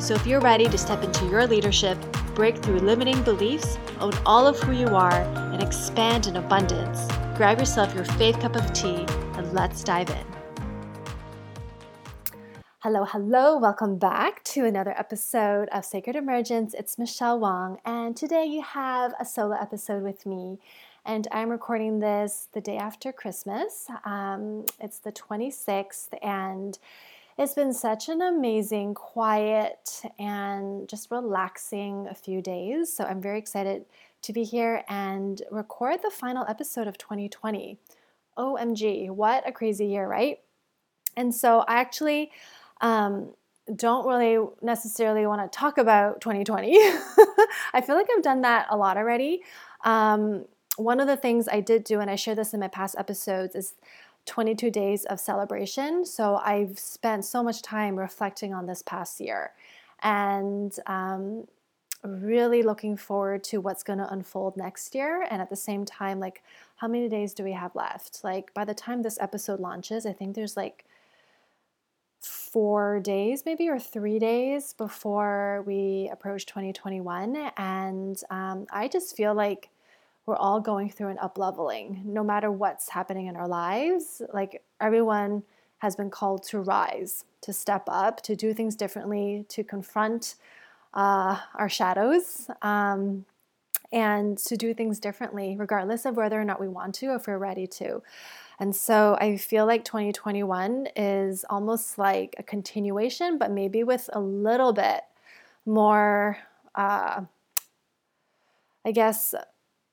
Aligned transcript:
So 0.00 0.14
if 0.14 0.26
you're 0.26 0.40
ready 0.40 0.66
to 0.66 0.78
step 0.78 1.04
into 1.04 1.26
your 1.26 1.46
leadership, 1.46 1.98
break 2.34 2.56
through 2.56 2.78
limiting 2.78 3.22
beliefs, 3.22 3.78
own 4.00 4.12
all 4.24 4.46
of 4.46 4.58
who 4.58 4.72
you 4.72 4.86
are, 4.86 5.20
and 5.52 5.62
expand 5.62 6.26
in 6.26 6.36
abundance, 6.36 7.06
grab 7.36 7.58
yourself 7.58 7.94
your 7.94 8.06
faith 8.06 8.40
cup 8.40 8.56
of 8.56 8.72
tea 8.72 9.04
and 9.34 9.52
let's 9.52 9.84
dive 9.84 10.08
in. 10.08 10.24
Hello, 12.78 13.04
hello, 13.04 13.58
welcome 13.58 13.98
back 13.98 14.42
to 14.44 14.64
another 14.64 14.98
episode 14.98 15.68
of 15.68 15.84
Sacred 15.84 16.16
Emergence. 16.16 16.72
It's 16.72 16.98
Michelle 16.98 17.38
Wong, 17.38 17.76
and 17.84 18.16
today 18.16 18.46
you 18.46 18.62
have 18.62 19.12
a 19.20 19.26
solo 19.26 19.54
episode 19.54 20.02
with 20.02 20.24
me. 20.24 20.58
And 21.04 21.28
I'm 21.30 21.50
recording 21.50 21.98
this 21.98 22.48
the 22.54 22.62
day 22.62 22.78
after 22.78 23.12
Christmas. 23.12 23.86
Um, 24.06 24.64
it's 24.80 24.98
the 24.98 25.12
26th, 25.12 26.08
and 26.22 26.78
it's 27.40 27.54
been 27.54 27.72
such 27.72 28.10
an 28.10 28.20
amazing, 28.20 28.92
quiet, 28.92 30.02
and 30.18 30.86
just 30.86 31.10
relaxing 31.10 32.06
a 32.10 32.14
few 32.14 32.42
days. 32.42 32.94
So 32.94 33.04
I'm 33.04 33.22
very 33.22 33.38
excited 33.38 33.86
to 34.20 34.34
be 34.34 34.44
here 34.44 34.84
and 34.90 35.40
record 35.50 36.00
the 36.02 36.10
final 36.10 36.44
episode 36.46 36.86
of 36.86 36.98
2020. 36.98 37.78
OMG, 38.36 39.10
what 39.10 39.48
a 39.48 39.52
crazy 39.52 39.86
year, 39.86 40.06
right? 40.06 40.40
And 41.16 41.34
so 41.34 41.60
I 41.60 41.80
actually 41.80 42.30
um, 42.82 43.30
don't 43.74 44.06
really 44.06 44.46
necessarily 44.60 45.24
want 45.24 45.40
to 45.50 45.58
talk 45.58 45.78
about 45.78 46.20
2020. 46.20 46.72
I 47.72 47.80
feel 47.80 47.96
like 47.96 48.08
I've 48.14 48.22
done 48.22 48.42
that 48.42 48.66
a 48.68 48.76
lot 48.76 48.98
already. 48.98 49.40
Um, 49.82 50.44
one 50.76 51.00
of 51.00 51.06
the 51.06 51.16
things 51.16 51.48
I 51.50 51.60
did 51.60 51.84
do, 51.84 52.00
and 52.00 52.10
I 52.10 52.16
shared 52.16 52.36
this 52.36 52.52
in 52.52 52.60
my 52.60 52.68
past 52.68 52.96
episodes, 52.98 53.54
is 53.54 53.72
22 54.26 54.70
days 54.70 55.04
of 55.06 55.18
celebration. 55.18 56.04
So 56.04 56.36
I've 56.36 56.78
spent 56.78 57.24
so 57.24 57.42
much 57.42 57.62
time 57.62 57.98
reflecting 57.98 58.54
on 58.54 58.66
this 58.66 58.82
past 58.82 59.20
year 59.20 59.52
and 60.02 60.74
um, 60.86 61.44
really 62.04 62.62
looking 62.62 62.96
forward 62.96 63.44
to 63.44 63.60
what's 63.60 63.82
going 63.82 63.98
to 63.98 64.12
unfold 64.12 64.56
next 64.56 64.94
year. 64.94 65.26
And 65.30 65.42
at 65.42 65.50
the 65.50 65.56
same 65.56 65.84
time, 65.84 66.20
like, 66.20 66.42
how 66.76 66.88
many 66.88 67.08
days 67.08 67.34
do 67.34 67.44
we 67.44 67.52
have 67.52 67.74
left? 67.74 68.20
Like, 68.24 68.54
by 68.54 68.64
the 68.64 68.74
time 68.74 69.02
this 69.02 69.18
episode 69.20 69.60
launches, 69.60 70.06
I 70.06 70.12
think 70.12 70.34
there's 70.34 70.56
like 70.56 70.84
four 72.20 73.00
days, 73.00 73.44
maybe, 73.44 73.68
or 73.68 73.78
three 73.78 74.18
days 74.18 74.74
before 74.74 75.62
we 75.66 76.08
approach 76.12 76.46
2021. 76.46 77.50
And 77.56 78.20
um, 78.30 78.66
I 78.70 78.88
just 78.88 79.16
feel 79.16 79.34
like 79.34 79.70
we're 80.30 80.36
all 80.36 80.60
going 80.60 80.88
through 80.88 81.08
an 81.08 81.18
up 81.18 81.38
leveling, 81.38 82.02
no 82.04 82.22
matter 82.22 82.52
what's 82.52 82.88
happening 82.88 83.26
in 83.26 83.34
our 83.34 83.48
lives. 83.48 84.22
Like 84.32 84.62
everyone 84.80 85.42
has 85.78 85.96
been 85.96 86.08
called 86.08 86.44
to 86.44 86.60
rise, 86.60 87.24
to 87.40 87.52
step 87.52 87.82
up, 87.88 88.22
to 88.22 88.36
do 88.36 88.54
things 88.54 88.76
differently, 88.76 89.44
to 89.48 89.64
confront 89.64 90.36
uh, 90.94 91.36
our 91.56 91.68
shadows, 91.68 92.48
um, 92.62 93.24
and 93.90 94.38
to 94.38 94.56
do 94.56 94.72
things 94.72 95.00
differently, 95.00 95.56
regardless 95.58 96.06
of 96.06 96.16
whether 96.16 96.40
or 96.40 96.44
not 96.44 96.60
we 96.60 96.68
want 96.68 96.94
to, 96.94 97.12
if 97.16 97.26
we're 97.26 97.36
ready 97.36 97.66
to. 97.66 98.00
And 98.60 98.76
so 98.76 99.16
I 99.20 99.36
feel 99.36 99.66
like 99.66 99.84
2021 99.84 100.90
is 100.94 101.44
almost 101.50 101.98
like 101.98 102.36
a 102.38 102.44
continuation, 102.44 103.36
but 103.36 103.50
maybe 103.50 103.82
with 103.82 104.08
a 104.12 104.20
little 104.20 104.72
bit 104.72 105.00
more, 105.66 106.38
uh, 106.76 107.22
I 108.84 108.92
guess, 108.92 109.34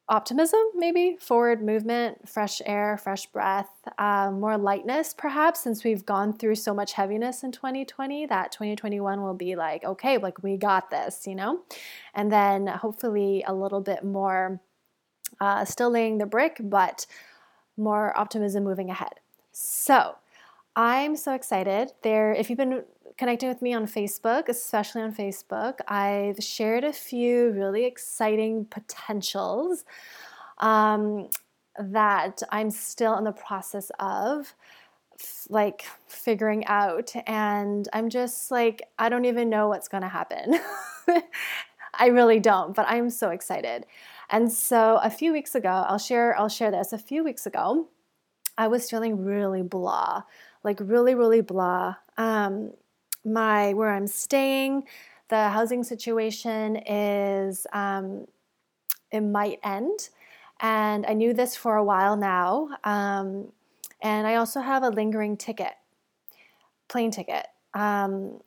optimism, 0.09 0.61
maybe 0.73 1.17
forward 1.19 1.61
movement, 1.61 2.27
fresh 2.27 2.61
air, 2.65 2.97
fresh 2.97 3.25
breath, 3.27 3.69
um, 3.97 4.39
more 4.39 4.57
lightness, 4.57 5.13
perhaps, 5.13 5.61
since 5.61 5.83
we've 5.83 6.05
gone 6.05 6.33
through 6.33 6.55
so 6.55 6.73
much 6.73 6.93
heaviness 6.93 7.43
in 7.43 7.51
2020. 7.51 8.25
That 8.25 8.51
2021 8.51 9.21
will 9.21 9.33
be 9.33 9.55
like, 9.55 9.83
okay, 9.83 10.17
like 10.17 10.41
we 10.41 10.55
got 10.55 10.89
this, 10.89 11.27
you 11.27 11.35
know? 11.35 11.61
And 12.13 12.31
then 12.31 12.67
hopefully 12.67 13.43
a 13.45 13.53
little 13.53 13.81
bit 13.81 14.03
more, 14.03 14.61
uh, 15.41 15.65
still 15.65 15.89
laying 15.89 16.19
the 16.19 16.25
brick, 16.25 16.57
but 16.61 17.05
more 17.75 18.17
optimism 18.17 18.63
moving 18.63 18.89
ahead. 18.89 19.15
So, 19.51 20.15
I'm 20.77 21.15
so 21.15 21.33
excited. 21.33 21.91
There, 22.03 22.33
if 22.33 22.51
you've 22.51 22.57
been 22.57 22.83
connecting 23.17 23.49
with 23.49 23.63
me 23.63 23.73
on 23.73 23.87
Facebook, 23.87 24.47
especially 24.47 25.01
on 25.01 25.11
Facebook, 25.11 25.79
I've 25.87 26.37
shared 26.37 26.83
a 26.83 26.93
few 26.93 27.49
really 27.49 27.83
exciting 27.85 28.65
potentials 28.65 29.85
um, 30.59 31.29
that 31.79 32.43
I'm 32.51 32.69
still 32.69 33.17
in 33.17 33.23
the 33.23 33.31
process 33.31 33.91
of 33.99 34.53
like 35.49 35.85
figuring 36.05 36.63
out 36.67 37.11
and 37.25 37.89
I'm 37.91 38.07
just 38.07 38.51
like 38.51 38.83
I 38.99 39.09
don't 39.09 39.25
even 39.25 39.49
know 39.49 39.67
what's 39.69 39.87
going 39.87 40.03
to 40.03 40.07
happen. 40.07 40.59
I 41.95 42.07
really 42.07 42.39
don't, 42.39 42.75
but 42.75 42.85
I'm 42.87 43.09
so 43.09 43.31
excited. 43.31 43.87
And 44.29 44.51
so 44.51 44.99
a 45.01 45.09
few 45.09 45.33
weeks 45.33 45.55
ago, 45.55 45.69
I'll 45.87 45.97
share 45.97 46.37
I'll 46.37 46.49
share 46.49 46.69
this. 46.69 46.93
A 46.93 46.99
few 46.99 47.23
weeks 47.23 47.47
ago, 47.47 47.87
I 48.57 48.67
was 48.67 48.89
feeling 48.89 49.23
really 49.23 49.61
blah, 49.61 50.23
like 50.67 50.79
really 50.81 51.15
really 51.15 51.39
blah. 51.39 51.95
Um, 52.17 52.73
my 53.23 53.73
where 53.73 53.89
I'm 53.89 54.05
staying, 54.05 54.83
the 55.29 55.49
housing 55.49 55.83
situation 55.83 56.75
is 56.85 57.65
um, 57.71 58.27
it 59.09 59.21
might 59.21 59.59
end, 59.63 60.09
and 60.59 61.05
I 61.05 61.13
knew 61.13 61.33
this 61.33 61.55
for 61.55 61.77
a 61.77 61.83
while 61.83 62.17
now. 62.17 62.69
Um, 62.83 63.53
and 64.01 64.27
I 64.27 64.35
also 64.35 64.59
have 64.59 64.83
a 64.83 64.89
lingering 64.89 65.37
ticket, 65.37 65.73
plane 66.89 67.11
ticket. 67.11 67.47
Um, 67.73 68.41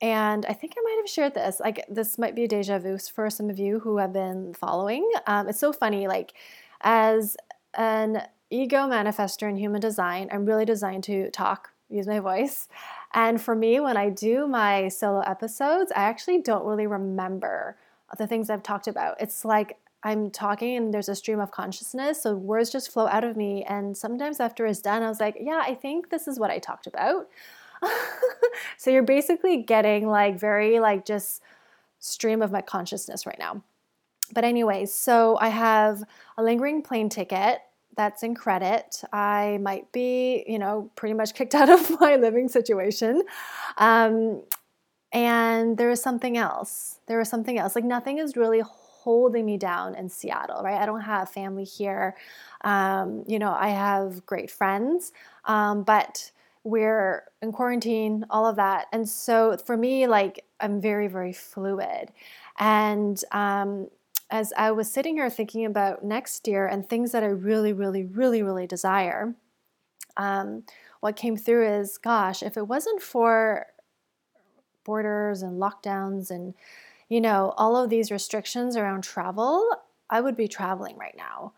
and 0.00 0.44
I 0.46 0.52
think 0.52 0.74
I 0.76 0.82
might 0.82 0.98
have 1.00 1.08
shared 1.08 1.34
this. 1.34 1.60
Like 1.60 1.84
this 1.88 2.18
might 2.18 2.34
be 2.34 2.44
a 2.44 2.48
deja 2.48 2.78
vu 2.80 2.98
for 2.98 3.30
some 3.30 3.48
of 3.48 3.60
you 3.60 3.78
who 3.78 3.98
have 3.98 4.12
been 4.12 4.54
following. 4.54 5.08
Um, 5.28 5.48
it's 5.48 5.60
so 5.60 5.72
funny. 5.72 6.08
Like 6.08 6.34
as 6.80 7.36
an 7.74 8.22
ego 8.50 8.78
manifestor 8.88 9.48
in 9.48 9.56
human 9.56 9.80
design, 9.80 10.28
I'm 10.32 10.44
really 10.44 10.64
designed 10.64 11.04
to 11.04 11.30
talk, 11.30 11.70
use 11.88 12.06
my 12.06 12.20
voice. 12.20 12.68
And 13.14 13.40
for 13.40 13.54
me, 13.54 13.80
when 13.80 13.96
I 13.96 14.10
do 14.10 14.46
my 14.46 14.88
solo 14.88 15.20
episodes, 15.20 15.92
I 15.92 16.02
actually 16.02 16.42
don't 16.42 16.64
really 16.64 16.86
remember 16.86 17.76
the 18.16 18.26
things 18.26 18.48
I've 18.48 18.62
talked 18.62 18.86
about. 18.86 19.20
It's 19.20 19.44
like 19.44 19.78
I'm 20.02 20.30
talking 20.30 20.76
and 20.76 20.94
there's 20.94 21.08
a 21.08 21.14
stream 21.14 21.40
of 21.40 21.50
consciousness, 21.50 22.22
so 22.22 22.34
words 22.34 22.70
just 22.70 22.90
flow 22.90 23.06
out 23.06 23.24
of 23.24 23.36
me. 23.36 23.64
And 23.64 23.96
sometimes 23.96 24.40
after 24.40 24.66
it's 24.66 24.80
done, 24.80 25.02
I 25.02 25.08
was 25.08 25.20
like, 25.20 25.36
yeah, 25.40 25.62
I 25.64 25.74
think 25.74 26.10
this 26.10 26.28
is 26.28 26.38
what 26.38 26.50
I 26.50 26.58
talked 26.58 26.86
about. 26.86 27.28
so 28.76 28.90
you're 28.90 29.02
basically 29.02 29.58
getting 29.62 30.08
like 30.08 30.38
very 30.38 30.80
like 30.80 31.04
just 31.04 31.42
stream 31.98 32.42
of 32.42 32.52
my 32.52 32.62
consciousness 32.62 33.26
right 33.26 33.38
now. 33.38 33.62
But 34.32 34.44
anyways, 34.44 34.92
so 34.92 35.38
I 35.40 35.48
have 35.48 36.04
a 36.36 36.42
lingering 36.42 36.82
plane 36.82 37.08
ticket 37.08 37.60
that's 37.98 38.22
in 38.22 38.34
credit. 38.36 39.02
I 39.12 39.58
might 39.60 39.90
be, 39.90 40.44
you 40.46 40.58
know, 40.58 40.90
pretty 40.94 41.14
much 41.14 41.34
kicked 41.34 41.54
out 41.60 41.68
of 41.68 42.00
my 42.00 42.16
living 42.16 42.48
situation. 42.48 43.24
Um, 43.76 44.42
and 45.12 45.76
there 45.76 45.90
is 45.90 46.00
something 46.00 46.38
else. 46.38 47.00
There 47.06 47.20
is 47.20 47.28
something 47.28 47.58
else. 47.58 47.74
Like 47.74 47.84
nothing 47.84 48.18
is 48.18 48.36
really 48.36 48.62
holding 48.64 49.44
me 49.44 49.56
down 49.56 49.96
in 49.96 50.08
Seattle, 50.08 50.62
right? 50.62 50.80
I 50.80 50.86
don't 50.86 51.00
have 51.00 51.28
family 51.28 51.64
here. 51.64 52.14
Um, 52.62 53.24
you 53.26 53.38
know, 53.38 53.52
I 53.52 53.70
have 53.70 54.24
great 54.26 54.50
friends, 54.50 55.12
um, 55.44 55.82
but 55.82 56.30
we're 56.62 57.24
in 57.42 57.50
quarantine, 57.50 58.26
all 58.30 58.46
of 58.46 58.56
that. 58.56 58.86
And 58.92 59.08
so 59.08 59.56
for 59.66 59.76
me, 59.76 60.06
like, 60.06 60.44
I'm 60.60 60.80
very, 60.80 61.08
very 61.08 61.32
fluid. 61.32 62.12
And 62.58 63.22
um, 63.32 63.88
as 64.30 64.52
I 64.56 64.70
was 64.70 64.90
sitting 64.90 65.16
here 65.16 65.30
thinking 65.30 65.64
about 65.64 66.04
next 66.04 66.46
year 66.46 66.66
and 66.66 66.86
things 66.86 67.12
that 67.12 67.22
I 67.22 67.28
really, 67.28 67.72
really, 67.72 68.04
really, 68.04 68.42
really 68.42 68.66
desire, 68.66 69.34
um, 70.16 70.64
what 71.00 71.16
came 71.16 71.36
through 71.36 71.66
is 71.66 71.98
gosh, 71.98 72.42
if 72.42 72.56
it 72.56 72.68
wasn't 72.68 73.00
for 73.00 73.66
borders 74.84 75.42
and 75.42 75.60
lockdowns 75.60 76.30
and, 76.30 76.54
you 77.08 77.20
know, 77.20 77.54
all 77.56 77.76
of 77.76 77.90
these 77.90 78.10
restrictions 78.10 78.76
around 78.76 79.02
travel, 79.02 79.66
I 80.10 80.20
would 80.20 80.36
be 80.36 80.48
traveling 80.48 80.96
right 80.96 81.14
now. 81.16 81.52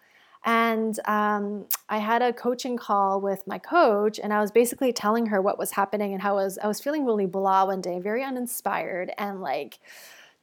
And 0.44 0.98
um, 1.04 1.66
I 1.88 1.98
had 1.98 2.22
a 2.22 2.32
coaching 2.32 2.78
call 2.78 3.20
with 3.20 3.46
my 3.46 3.58
coach, 3.58 4.18
and 4.18 4.32
I 4.32 4.40
was 4.40 4.50
basically 4.50 4.92
telling 4.92 5.26
her 5.26 5.42
what 5.42 5.58
was 5.58 5.72
happening 5.72 6.14
and 6.14 6.22
how 6.22 6.38
I 6.38 6.44
was, 6.44 6.58
I 6.58 6.66
was 6.66 6.80
feeling 6.80 7.04
really 7.04 7.26
blah 7.26 7.66
one 7.66 7.82
day, 7.82 8.00
very 8.00 8.24
uninspired, 8.24 9.12
and 9.18 9.42
like, 9.42 9.80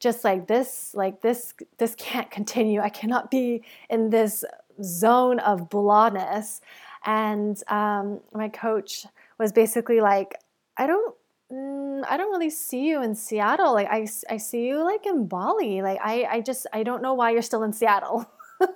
just 0.00 0.24
like 0.24 0.46
this 0.46 0.92
like 0.94 1.20
this 1.20 1.54
this 1.78 1.94
can't 1.96 2.30
continue. 2.30 2.80
I 2.80 2.88
cannot 2.88 3.30
be 3.30 3.64
in 3.90 4.10
this 4.10 4.44
zone 4.82 5.40
of 5.40 5.68
blahness 5.68 6.60
and 7.04 7.62
um, 7.68 8.20
my 8.32 8.48
coach 8.48 9.06
was 9.38 9.52
basically 9.52 10.00
like 10.00 10.34
i 10.76 10.86
don't 10.86 11.14
mm, 11.52 12.04
i 12.08 12.16
don't 12.16 12.30
really 12.30 12.50
see 12.50 12.86
you 12.88 13.02
in 13.02 13.14
seattle. 13.14 13.72
Like 13.72 13.88
I, 13.90 14.06
I 14.28 14.36
see 14.36 14.66
you 14.66 14.84
like 14.84 15.06
in 15.06 15.26
bali. 15.26 15.82
Like 15.82 15.98
i 16.02 16.26
i 16.30 16.40
just 16.40 16.66
i 16.72 16.82
don't 16.82 17.02
know 17.02 17.14
why 17.14 17.30
you're 17.30 17.42
still 17.42 17.62
in 17.62 17.72
seattle. 17.72 18.30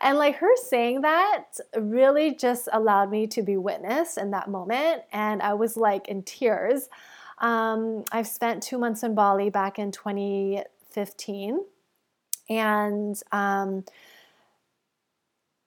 And 0.00 0.16
like 0.16 0.36
her 0.36 0.56
saying 0.68 1.00
that 1.00 1.46
really 1.76 2.32
just 2.32 2.68
allowed 2.72 3.10
me 3.10 3.26
to 3.26 3.42
be 3.42 3.56
witness 3.56 4.16
in 4.16 4.30
that 4.30 4.48
moment. 4.48 5.02
And 5.12 5.42
i 5.42 5.54
was 5.54 5.76
like 5.76 6.06
in 6.08 6.22
tears 6.22 6.88
um, 7.40 8.04
i've 8.12 8.26
spent 8.26 8.62
two 8.62 8.78
months 8.78 9.02
in 9.02 9.14
bali 9.14 9.50
back 9.50 9.78
in 9.78 9.90
2015 9.92 11.60
and 12.48 13.22
um, 13.32 13.84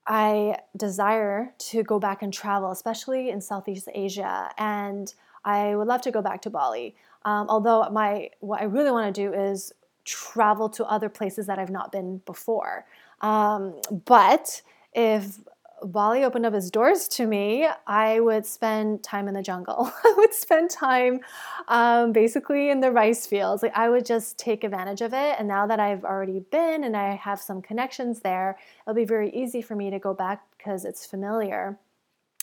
i 0.07 0.57
desire 0.77 1.53
to 1.57 1.83
go 1.83 1.99
back 1.99 2.21
and 2.21 2.33
travel 2.33 2.71
especially 2.71 3.29
in 3.29 3.41
southeast 3.41 3.87
asia. 3.93 4.49
And 4.57 5.13
i 5.45 5.75
would 5.75 5.87
love 5.87 6.01
to 6.01 6.11
go 6.11 6.21
back 6.21 6.41
to 6.43 6.49
bali. 6.49 6.95
Um, 7.23 7.47
although 7.49 7.87
my 7.89 8.29
what 8.39 8.61
i 8.61 8.65
really 8.65 8.91
want 8.91 9.13
to 9.13 9.21
do 9.21 9.33
is 9.33 9.73
travel 10.03 10.67
to 10.69 10.85
other 10.85 11.09
places 11.09 11.45
that 11.47 11.59
i've 11.59 11.69
not 11.69 11.91
been 11.91 12.21
before. 12.25 12.85
Um, 13.21 13.75
but 14.05 14.61
if 14.93 15.39
Bali 15.83 16.23
opened 16.23 16.45
up 16.45 16.53
its 16.53 16.69
doors 16.69 17.07
to 17.09 17.25
me, 17.25 17.67
I 17.87 18.19
would 18.19 18.45
spend 18.45 19.03
time 19.03 19.27
in 19.27 19.33
the 19.33 19.41
jungle. 19.41 19.91
I 20.03 20.13
would 20.17 20.33
spend 20.33 20.69
time 20.69 21.21
um, 21.67 22.11
basically 22.11 22.69
in 22.69 22.79
the 22.79 22.91
rice 22.91 23.25
fields. 23.25 23.63
Like 23.63 23.75
I 23.75 23.89
would 23.89 24.05
just 24.05 24.37
take 24.37 24.63
advantage 24.63 25.01
of 25.01 25.13
it. 25.13 25.35
And 25.39 25.47
now 25.47 25.65
that 25.67 25.79
I've 25.79 26.03
already 26.03 26.39
been 26.39 26.83
and 26.83 26.95
I 26.95 27.15
have 27.15 27.39
some 27.39 27.61
connections 27.61 28.19
there, 28.19 28.57
it'll 28.85 28.95
be 28.95 29.05
very 29.05 29.29
easy 29.31 29.61
for 29.61 29.75
me 29.75 29.89
to 29.89 29.99
go 29.99 30.13
back 30.13 30.43
because 30.57 30.85
it's 30.85 31.05
familiar. 31.05 31.77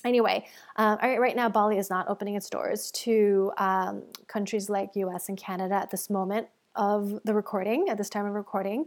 Anyway, 0.05 0.47
um, 0.77 0.99
right 1.03 1.35
now 1.35 1.49
Bali 1.49 1.77
is 1.77 1.91
not 1.91 2.09
opening 2.09 2.37
its 2.37 2.49
doors 2.49 2.93
to 2.93 3.53
um, 3.59 4.03
countries 4.29 4.71
like 4.71 4.95
U.S. 4.95 5.29
and 5.29 5.37
Canada 5.37 5.75
at 5.75 5.91
this 5.91 6.09
moment 6.09 6.47
of 6.77 7.21
the 7.25 7.35
recording, 7.35 7.89
at 7.89 7.99
this 7.99 8.09
time 8.09 8.25
of 8.25 8.35
recording. 8.35 8.87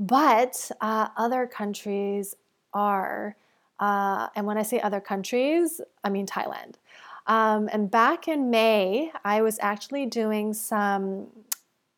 But 0.00 0.70
uh, 0.80 1.08
other 1.16 1.46
countries 1.46 2.34
are, 2.74 3.36
uh, 3.82 4.28
and 4.36 4.46
when 4.46 4.58
I 4.58 4.62
say 4.62 4.80
other 4.80 5.00
countries, 5.00 5.80
I 6.04 6.08
mean 6.08 6.24
Thailand. 6.24 6.74
Um, 7.26 7.68
and 7.72 7.90
back 7.90 8.28
in 8.28 8.48
May, 8.48 9.10
I 9.24 9.42
was 9.42 9.58
actually 9.60 10.06
doing 10.06 10.54
some 10.54 11.26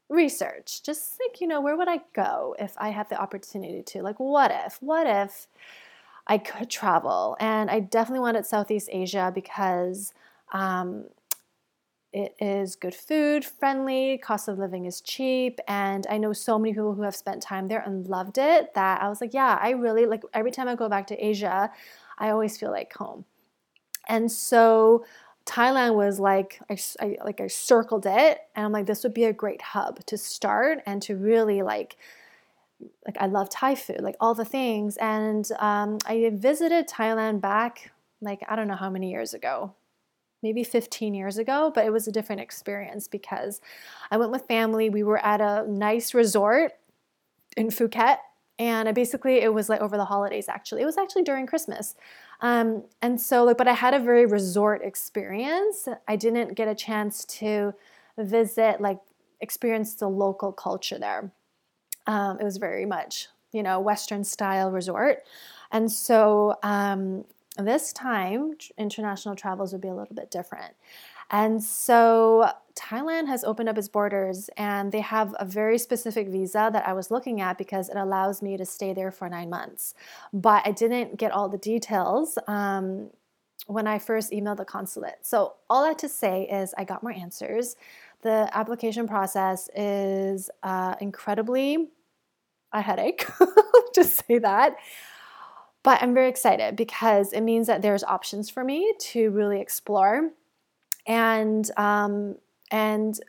research, 0.08 0.82
just 0.82 1.20
like, 1.20 1.42
you 1.42 1.46
know, 1.46 1.60
where 1.60 1.76
would 1.76 1.88
I 1.88 2.00
go 2.14 2.56
if 2.58 2.72
I 2.78 2.88
had 2.88 3.10
the 3.10 3.20
opportunity 3.20 3.82
to? 3.82 4.02
Like, 4.02 4.18
what 4.18 4.50
if? 4.50 4.78
What 4.80 5.06
if 5.06 5.46
I 6.26 6.38
could 6.38 6.70
travel? 6.70 7.36
And 7.38 7.70
I 7.70 7.80
definitely 7.80 8.20
wanted 8.20 8.46
Southeast 8.46 8.88
Asia 8.90 9.30
because 9.34 10.14
um, 10.54 11.04
it 12.14 12.36
is 12.38 12.76
good 12.76 12.94
food, 12.94 13.44
friendly, 13.44 14.18
cost 14.18 14.46
of 14.48 14.58
living 14.58 14.86
is 14.86 15.00
cheap, 15.00 15.58
and 15.66 16.06
I 16.08 16.16
know 16.18 16.32
so 16.32 16.58
many 16.58 16.72
people 16.72 16.94
who 16.94 17.02
have 17.02 17.16
spent 17.16 17.42
time 17.42 17.66
there 17.66 17.80
and 17.80 18.06
loved 18.06 18.38
it 18.38 18.72
that 18.74 19.02
I 19.02 19.08
was 19.08 19.20
like, 19.20 19.34
yeah, 19.34 19.58
I 19.60 19.70
really 19.70 20.06
like 20.06 20.22
every 20.32 20.52
time 20.52 20.68
I 20.68 20.76
go 20.76 20.88
back 20.88 21.08
to 21.08 21.16
Asia, 21.16 21.70
I 22.18 22.30
always 22.30 22.56
feel 22.56 22.70
like 22.70 22.92
home. 22.94 23.24
And 24.08 24.30
so 24.30 25.04
Thailand 25.44 25.96
was 25.96 26.20
like 26.20 26.60
I, 26.70 26.78
I 27.00 27.16
like 27.24 27.40
I 27.40 27.48
circled 27.48 28.06
it 28.06 28.38
and 28.54 28.64
I'm 28.64 28.72
like 28.72 28.86
this 28.86 29.02
would 29.02 29.14
be 29.14 29.24
a 29.24 29.32
great 29.32 29.60
hub 29.60 30.04
to 30.06 30.16
start 30.16 30.82
and 30.86 31.02
to 31.02 31.16
really 31.16 31.62
like 31.62 31.96
like 33.06 33.16
I 33.18 33.26
love 33.26 33.50
Thai 33.50 33.74
food, 33.74 34.00
like 34.02 34.16
all 34.20 34.34
the 34.34 34.44
things. 34.44 34.96
And 34.98 35.48
um, 35.58 35.98
I 36.06 36.30
visited 36.32 36.88
Thailand 36.88 37.40
back 37.40 37.90
like 38.20 38.42
I 38.48 38.56
don't 38.56 38.68
know 38.68 38.76
how 38.76 38.90
many 38.90 39.10
years 39.10 39.34
ago, 39.34 39.74
maybe 40.44 40.62
15 40.62 41.14
years 41.14 41.38
ago, 41.38 41.72
but 41.74 41.86
it 41.86 41.90
was 41.90 42.06
a 42.06 42.12
different 42.12 42.42
experience 42.42 43.08
because 43.08 43.62
I 44.10 44.18
went 44.18 44.30
with 44.30 44.46
family. 44.46 44.90
We 44.90 45.02
were 45.02 45.24
at 45.24 45.40
a 45.40 45.64
nice 45.66 46.12
resort 46.12 46.72
in 47.56 47.68
Phuket. 47.68 48.18
And 48.58 48.88
I 48.88 48.92
basically, 48.92 49.40
it 49.40 49.52
was 49.52 49.68
like 49.68 49.80
over 49.80 49.96
the 49.96 50.04
holidays 50.04 50.48
actually. 50.48 50.82
It 50.82 50.84
was 50.84 50.98
actually 50.98 51.22
during 51.24 51.46
Christmas. 51.46 51.96
Um, 52.40 52.84
and 53.02 53.20
so, 53.20 53.42
like, 53.42 53.56
but 53.56 53.66
I 53.66 53.72
had 53.72 53.94
a 53.94 53.98
very 53.98 54.26
resort 54.26 54.82
experience. 54.84 55.88
I 56.06 56.14
didn't 56.14 56.54
get 56.54 56.68
a 56.68 56.74
chance 56.74 57.24
to 57.40 57.72
visit, 58.18 58.80
like, 58.80 59.00
experience 59.40 59.94
the 59.94 60.08
local 60.08 60.52
culture 60.52 60.98
there. 60.98 61.32
Um, 62.06 62.38
it 62.38 62.44
was 62.44 62.58
very 62.58 62.84
much, 62.84 63.28
you 63.52 63.62
know, 63.62 63.80
Western 63.80 64.22
style 64.22 64.70
resort. 64.70 65.24
And 65.72 65.90
so 65.90 66.54
um, 66.62 67.24
this 67.58 67.92
time, 67.92 68.54
international 68.76 69.36
travels 69.36 69.72
would 69.72 69.80
be 69.80 69.88
a 69.88 69.94
little 69.94 70.14
bit 70.14 70.30
different. 70.30 70.74
And 71.30 71.62
so 71.62 72.50
Thailand 72.74 73.28
has 73.28 73.44
opened 73.44 73.68
up 73.68 73.78
its 73.78 73.88
borders 73.88 74.50
and 74.56 74.92
they 74.92 75.00
have 75.00 75.34
a 75.38 75.44
very 75.44 75.78
specific 75.78 76.28
visa 76.28 76.70
that 76.72 76.86
I 76.86 76.92
was 76.92 77.10
looking 77.10 77.40
at 77.40 77.56
because 77.56 77.88
it 77.88 77.96
allows 77.96 78.42
me 78.42 78.56
to 78.56 78.66
stay 78.66 78.92
there 78.92 79.10
for 79.10 79.28
nine 79.28 79.48
months. 79.48 79.94
But 80.32 80.66
I 80.66 80.72
didn't 80.72 81.16
get 81.16 81.32
all 81.32 81.48
the 81.48 81.58
details 81.58 82.38
um, 82.46 83.10
when 83.66 83.86
I 83.86 83.98
first 83.98 84.32
emailed 84.32 84.58
the 84.58 84.64
consulate. 84.64 85.18
So, 85.22 85.54
all 85.70 85.84
that 85.84 85.98
to 86.00 86.08
say 86.08 86.42
is, 86.42 86.74
I 86.76 86.84
got 86.84 87.02
more 87.02 87.12
answers. 87.12 87.76
The 88.22 88.48
application 88.52 89.08
process 89.08 89.70
is 89.74 90.50
uh, 90.62 90.96
incredibly 91.00 91.88
a 92.72 92.82
headache, 92.82 93.26
just 93.94 94.26
say 94.26 94.38
that. 94.38 94.76
But 95.84 96.02
I'm 96.02 96.14
very 96.14 96.28
excited 96.28 96.74
because 96.74 97.32
it 97.32 97.42
means 97.42 97.68
that 97.68 97.82
there's 97.82 98.02
options 98.02 98.50
for 98.50 98.64
me 98.64 98.94
to 98.98 99.30
really 99.30 99.60
explore. 99.60 100.30
And 101.06 101.70
um, 101.76 102.36
and 102.70 103.20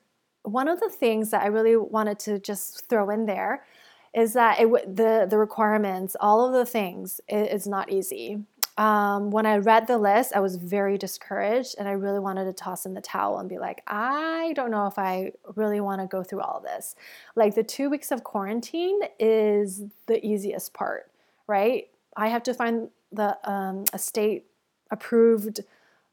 one 0.43 0.67
of 0.67 0.79
the 0.79 0.89
things 0.89 1.31
that 1.31 1.43
I 1.43 1.47
really 1.47 1.75
wanted 1.75 2.17
to 2.19 2.39
just 2.39 2.89
throw 2.89 3.09
in 3.09 3.25
there 3.25 3.65
is 4.15 4.33
that 4.33 4.59
it, 4.59 4.95
the 4.95 5.27
the 5.29 5.37
requirements, 5.37 6.15
all 6.19 6.47
of 6.47 6.53
the 6.53 6.65
things, 6.65 7.19
it, 7.27 7.51
it's 7.51 7.67
not 7.67 7.91
easy. 7.91 8.39
Um, 8.77 9.31
when 9.31 9.45
I 9.45 9.57
read 9.57 9.87
the 9.87 9.97
list, 9.97 10.33
I 10.35 10.41
was 10.41 10.57
very 10.57 10.97
discouraged 10.97 11.75
and 11.77 11.87
I 11.87 11.91
really 11.91 12.19
wanted 12.19 12.45
to 12.45 12.53
toss 12.53 12.85
in 12.85 12.93
the 12.93 13.01
towel 13.01 13.39
and 13.39 13.47
be 13.47 13.57
like, 13.57 13.81
I 13.87 14.51
don't 14.55 14.69
know 14.69 14.85
if 14.87 14.99
I 14.99 15.31
really 15.55 15.79
want 15.79 16.01
to 16.01 16.07
go 16.07 16.23
through 16.23 16.41
all 16.41 16.59
this. 16.59 16.95
Like 17.35 17.55
the 17.55 17.63
two 17.63 17.89
weeks 17.89 18.11
of 18.11 18.25
quarantine 18.25 18.99
is 19.17 19.83
the 20.07 20.25
easiest 20.25 20.73
part, 20.73 21.09
right? 21.47 21.87
I 22.15 22.29
have 22.29 22.43
to 22.43 22.53
find 22.53 22.89
the 23.11 23.37
um, 23.49 23.85
a 23.93 23.99
state 23.99 24.45
approved 24.91 25.61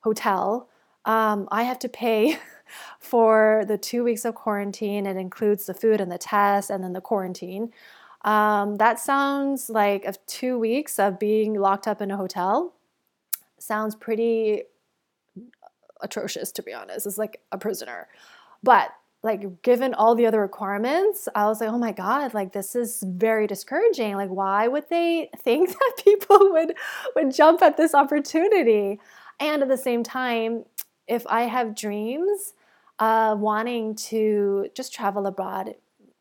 hotel. 0.00 0.68
Um, 1.04 1.48
I 1.50 1.64
have 1.64 1.78
to 1.80 1.88
pay 1.88 2.38
for 2.98 3.64
the 3.66 3.78
two 3.78 4.04
weeks 4.04 4.24
of 4.24 4.34
quarantine. 4.34 5.06
It 5.06 5.16
includes 5.16 5.66
the 5.66 5.74
food 5.74 6.00
and 6.00 6.10
the 6.10 6.18
test 6.18 6.70
and 6.70 6.82
then 6.82 6.92
the 6.92 7.00
quarantine. 7.00 7.72
Um, 8.24 8.76
that 8.76 9.00
sounds 9.00 9.68
like 9.68 10.04
of 10.04 10.24
two 10.26 10.58
weeks 10.58 10.98
of 10.98 11.18
being 11.18 11.54
locked 11.54 11.88
up 11.88 12.00
in 12.00 12.10
a 12.10 12.16
hotel. 12.16 12.74
Sounds 13.58 13.94
pretty 13.94 14.62
atrocious, 16.00 16.52
to 16.52 16.62
be 16.62 16.72
honest. 16.72 17.06
It's 17.06 17.18
like 17.18 17.40
a 17.50 17.58
prisoner. 17.58 18.08
But 18.62 18.92
like 19.22 19.62
given 19.62 19.94
all 19.94 20.14
the 20.14 20.26
other 20.26 20.40
requirements 20.40 21.28
i 21.34 21.46
was 21.46 21.60
like 21.60 21.70
oh 21.70 21.78
my 21.78 21.92
god 21.92 22.34
like 22.34 22.52
this 22.52 22.74
is 22.74 23.02
very 23.06 23.46
discouraging 23.46 24.16
like 24.16 24.30
why 24.30 24.68
would 24.68 24.88
they 24.88 25.30
think 25.38 25.68
that 25.78 25.92
people 26.04 26.38
would 26.52 26.74
would 27.14 27.32
jump 27.34 27.62
at 27.62 27.76
this 27.76 27.94
opportunity 27.94 29.00
and 29.40 29.62
at 29.62 29.68
the 29.68 29.76
same 29.76 30.02
time 30.02 30.64
if 31.06 31.26
i 31.26 31.42
have 31.42 31.74
dreams 31.74 32.54
of 32.98 33.38
wanting 33.38 33.94
to 33.94 34.68
just 34.74 34.92
travel 34.92 35.26
abroad 35.26 35.74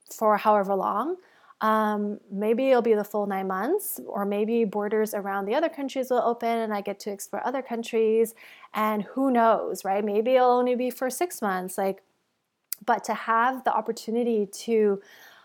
for 0.09 0.37
however 0.37 0.75
long 0.75 1.17
um, 1.61 2.19
maybe 2.31 2.69
it'll 2.69 2.81
be 2.81 2.95
the 2.95 3.03
full 3.03 3.27
nine 3.27 3.47
months, 3.47 3.99
or 4.07 4.25
maybe 4.25 4.65
borders 4.65 5.13
around 5.13 5.45
the 5.45 5.53
other 5.53 5.69
countries 5.69 6.09
will 6.09 6.21
open 6.21 6.49
and 6.49 6.73
I 6.73 6.81
get 6.81 6.99
to 7.01 7.11
explore 7.11 7.45
other 7.45 7.61
countries. 7.61 8.33
And 8.73 9.03
who 9.03 9.29
knows, 9.29 9.85
right? 9.85 10.03
Maybe 10.03 10.35
it'll 10.35 10.49
only 10.49 10.73
be 10.73 10.89
for 10.89 11.11
six 11.11 11.39
months. 11.39 11.77
Like, 11.77 12.01
but 12.85 13.03
to 13.05 13.13
have 13.13 13.63
the 13.63 13.73
opportunity 13.73 14.45
to 14.45 15.01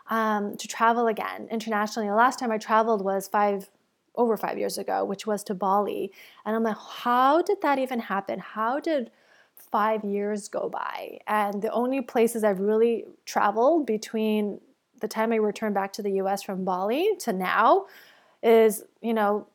um, 0.09 0.57
to 0.57 0.69
travel 0.69 1.09
again 1.09 1.49
internationally. 1.50 2.09
The 2.09 2.14
last 2.14 2.38
time 2.38 2.52
I 2.52 2.59
traveled 2.59 3.02
was 3.02 3.26
five 3.26 3.69
over 4.14 4.37
five 4.37 4.59
years 4.59 4.78
ago, 4.78 5.05
which 5.05 5.26
was 5.26 5.43
to 5.45 5.55
Bali, 5.55 6.12
and 6.45 6.57
I'm 6.57 6.62
like, 6.62 6.78
how 6.78 7.43
did 7.43 7.61
that 7.62 7.78
even 7.78 7.99
happen? 8.00 8.38
How 8.38 8.81
did 8.81 9.11
five 9.55 10.05
years 10.05 10.49
go 10.49 10.69
by? 10.69 11.19
And 11.26 11.61
the 11.61 11.71
only 11.73 12.00
places 12.00 12.45
I've 12.45 12.61
really 12.61 13.05
traveled 13.25 13.87
between 13.87 14.61
the 15.00 15.09
time 15.09 15.33
I 15.33 15.37
returned 15.37 15.75
back 15.75 15.93
to 15.95 16.02
the 16.02 16.12
U.S. 16.12 16.43
from 16.43 16.64
Bali 16.64 17.11
to 17.21 17.33
now 17.33 17.87
is, 18.43 18.85
you 19.02 19.12
know, 19.12 19.47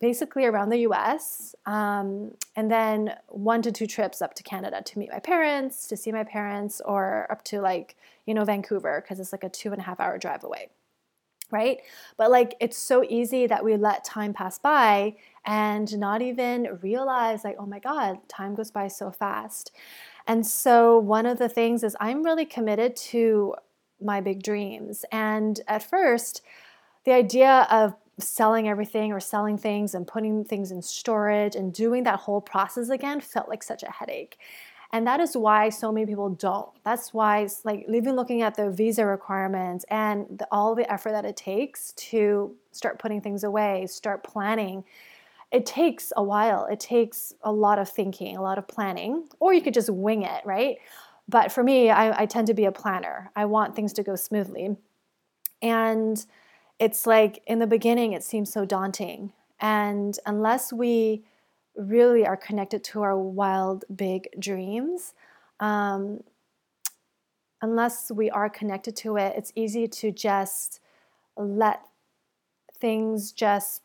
basically 0.00 0.46
around 0.46 0.70
the 0.70 0.78
US, 0.78 1.54
um, 1.66 2.32
and 2.56 2.70
then 2.70 3.14
one 3.28 3.62
to 3.62 3.70
two 3.70 3.86
trips 3.86 4.22
up 4.22 4.34
to 4.34 4.42
Canada 4.42 4.82
to 4.82 4.98
meet 4.98 5.10
my 5.12 5.18
parents, 5.18 5.86
to 5.88 5.96
see 5.96 6.10
my 6.10 6.24
parents, 6.24 6.80
or 6.84 7.26
up 7.30 7.44
to 7.44 7.60
like, 7.60 7.96
you 8.26 8.34
know, 8.34 8.44
Vancouver, 8.44 9.02
because 9.02 9.20
it's 9.20 9.32
like 9.32 9.44
a 9.44 9.48
two 9.48 9.72
and 9.72 9.80
a 9.80 9.84
half 9.84 10.00
hour 10.00 10.18
drive 10.18 10.42
away. 10.42 10.70
Right? 11.50 11.80
But 12.16 12.30
like, 12.30 12.54
it's 12.60 12.76
so 12.76 13.04
easy 13.08 13.48
that 13.48 13.64
we 13.64 13.76
let 13.76 14.04
time 14.04 14.32
pass 14.32 14.58
by 14.58 15.16
and 15.44 15.98
not 15.98 16.22
even 16.22 16.78
realize, 16.80 17.42
like, 17.42 17.56
oh 17.58 17.66
my 17.66 17.80
God, 17.80 18.18
time 18.28 18.54
goes 18.54 18.70
by 18.70 18.86
so 18.86 19.10
fast. 19.10 19.72
And 20.28 20.46
so, 20.46 20.96
one 20.96 21.26
of 21.26 21.38
the 21.38 21.48
things 21.48 21.82
is 21.82 21.96
I'm 21.98 22.22
really 22.22 22.44
committed 22.44 22.94
to 22.96 23.56
my 24.00 24.20
big 24.20 24.42
dreams. 24.42 25.04
And 25.10 25.60
at 25.66 25.82
first, 25.82 26.42
the 27.04 27.12
idea 27.12 27.66
of 27.70 27.94
selling 28.20 28.68
everything 28.68 29.12
or 29.12 29.20
selling 29.20 29.58
things 29.58 29.94
and 29.94 30.06
putting 30.06 30.44
things 30.44 30.70
in 30.70 30.82
storage 30.82 31.56
and 31.56 31.72
doing 31.72 32.04
that 32.04 32.20
whole 32.20 32.40
process 32.40 32.90
again 32.90 33.20
felt 33.20 33.48
like 33.48 33.62
such 33.62 33.82
a 33.82 33.90
headache. 33.90 34.38
And 34.92 35.06
that 35.06 35.20
is 35.20 35.36
why 35.36 35.68
so 35.68 35.92
many 35.92 36.04
people 36.04 36.30
don't. 36.30 36.68
That's 36.84 37.14
why, 37.14 37.48
like, 37.64 37.86
even 37.88 38.16
looking 38.16 38.42
at 38.42 38.56
the 38.56 38.70
visa 38.70 39.06
requirements 39.06 39.84
and 39.88 40.26
the, 40.36 40.48
all 40.50 40.74
the 40.74 40.90
effort 40.92 41.12
that 41.12 41.24
it 41.24 41.36
takes 41.36 41.92
to 41.92 42.56
start 42.72 42.98
putting 42.98 43.20
things 43.20 43.44
away, 43.44 43.86
start 43.86 44.24
planning, 44.24 44.82
it 45.52 45.64
takes 45.64 46.12
a 46.16 46.22
while. 46.22 46.66
It 46.66 46.80
takes 46.80 47.32
a 47.42 47.52
lot 47.52 47.78
of 47.78 47.88
thinking, 47.88 48.36
a 48.36 48.42
lot 48.42 48.58
of 48.58 48.66
planning, 48.66 49.28
or 49.38 49.52
you 49.52 49.62
could 49.62 49.74
just 49.74 49.90
wing 49.90 50.22
it, 50.22 50.44
right? 50.44 50.78
But 51.28 51.52
for 51.52 51.62
me, 51.62 51.90
I, 51.90 52.22
I 52.22 52.26
tend 52.26 52.48
to 52.48 52.54
be 52.54 52.64
a 52.64 52.72
planner. 52.72 53.30
I 53.36 53.44
want 53.44 53.76
things 53.76 53.92
to 53.94 54.02
go 54.02 54.16
smoothly. 54.16 54.76
And 55.62 56.24
it's 56.80 57.06
like 57.06 57.42
in 57.46 57.58
the 57.58 57.66
beginning, 57.66 58.14
it 58.14 58.24
seems 58.24 58.50
so 58.50 58.64
daunting. 58.64 59.32
And 59.60 60.18
unless 60.24 60.72
we 60.72 61.22
really 61.76 62.26
are 62.26 62.38
connected 62.38 62.82
to 62.84 63.02
our 63.02 63.16
wild, 63.16 63.84
big 63.94 64.28
dreams, 64.38 65.12
um, 65.60 66.22
unless 67.60 68.10
we 68.10 68.30
are 68.30 68.48
connected 68.48 68.96
to 68.96 69.18
it, 69.18 69.34
it's 69.36 69.52
easy 69.54 69.86
to 69.86 70.10
just 70.10 70.80
let 71.36 71.82
things 72.80 73.30
just 73.30 73.82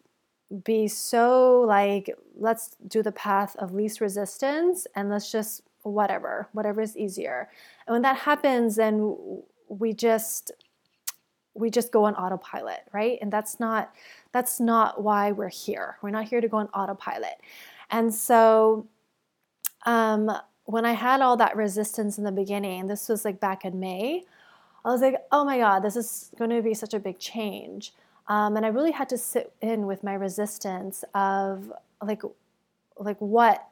be 0.64 0.88
so 0.88 1.62
like, 1.68 2.10
let's 2.38 2.78
do 2.88 3.04
the 3.04 3.12
path 3.12 3.58
of 3.58 3.74
least 3.74 4.00
resistance 4.00 4.88
and 4.96 5.10
let's 5.10 5.30
just 5.30 5.64
whatever, 5.84 6.48
whatever 6.54 6.82
is 6.82 6.96
easier. 6.96 7.50
And 7.86 7.94
when 7.94 8.02
that 8.04 8.18
happens, 8.18 8.78
then 8.78 9.42
we 9.68 9.94
just 9.94 10.52
we 11.55 11.71
just 11.71 11.91
go 11.91 12.03
on 12.03 12.15
autopilot, 12.15 12.81
right? 12.91 13.17
And 13.21 13.31
that's 13.31 13.59
not 13.59 13.93
that's 14.31 14.59
not 14.59 15.01
why 15.01 15.31
we're 15.31 15.50
here. 15.50 15.97
We're 16.01 16.12
not 16.12 16.25
here 16.25 16.41
to 16.41 16.47
go 16.47 16.57
on 16.57 16.67
autopilot. 16.67 17.41
And 17.89 18.13
so 18.13 18.88
um, 19.85 20.31
when 20.65 20.85
I 20.85 20.93
had 20.93 21.21
all 21.21 21.38
that 21.38 21.55
resistance 21.55 22.17
in 22.17 22.24
the 22.24 22.31
beginning, 22.31 22.88
this 22.88 23.07
was 23.07 23.24
like 23.24 23.39
back 23.39 23.65
in 23.65 23.79
May, 23.79 24.24
I 24.83 24.89
was 24.89 25.01
like, 25.01 25.15
oh 25.31 25.45
my 25.45 25.57
God, 25.57 25.79
this 25.79 25.95
is 25.95 26.31
going 26.38 26.50
to 26.51 26.62
be 26.62 26.74
such 26.74 26.93
a 26.93 27.00
big 27.00 27.17
change. 27.17 27.93
Um, 28.27 28.57
and 28.57 28.65
I 28.65 28.69
really 28.69 28.91
had 28.91 29.09
to 29.09 29.17
sit 29.17 29.53
in 29.62 29.85
with 29.85 30.03
my 30.03 30.13
resistance 30.13 31.03
of 31.13 31.71
like, 32.01 32.24
like 32.97 33.17
what 33.19 33.67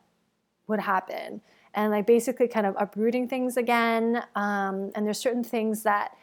would 0.67 0.79
happen 0.79 1.41
and 1.73 1.91
like 1.91 2.05
basically 2.05 2.47
kind 2.47 2.65
of 2.65 2.75
uprooting 2.79 3.27
things 3.27 3.57
again. 3.57 4.23
Um, 4.35 4.91
and 4.95 5.05
there's 5.05 5.17
certain 5.17 5.43
things 5.43 5.83
that 5.83 6.15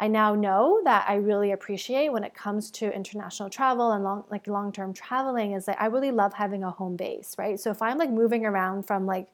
I 0.00 0.06
now 0.06 0.34
know 0.34 0.80
that 0.84 1.06
I 1.08 1.16
really 1.16 1.50
appreciate 1.50 2.10
when 2.12 2.22
it 2.22 2.32
comes 2.32 2.70
to 2.72 2.94
international 2.94 3.50
travel 3.50 3.90
and 3.92 4.04
long, 4.04 4.24
like 4.30 4.46
long-term 4.46 4.92
traveling 4.92 5.52
is 5.52 5.64
that 5.66 5.80
I 5.80 5.86
really 5.86 6.12
love 6.12 6.34
having 6.34 6.62
a 6.62 6.70
home 6.70 6.96
base, 6.96 7.34
right? 7.36 7.58
So 7.58 7.70
if 7.70 7.82
I'm 7.82 7.98
like 7.98 8.10
moving 8.10 8.46
around 8.46 8.84
from 8.84 9.06
like 9.06 9.26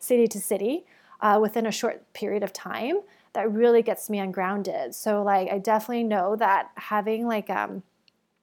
city 0.00 0.26
to 0.26 0.40
city 0.40 0.84
uh, 1.20 1.38
within 1.40 1.66
a 1.66 1.72
short 1.72 2.12
period 2.14 2.42
of 2.42 2.52
time, 2.52 3.00
that 3.34 3.52
really 3.52 3.82
gets 3.82 4.10
me 4.10 4.18
ungrounded. 4.18 4.94
So 4.94 5.22
like 5.22 5.52
I 5.52 5.58
definitely 5.58 6.04
know 6.04 6.34
that 6.34 6.70
having 6.74 7.26
like 7.26 7.48
um, 7.48 7.84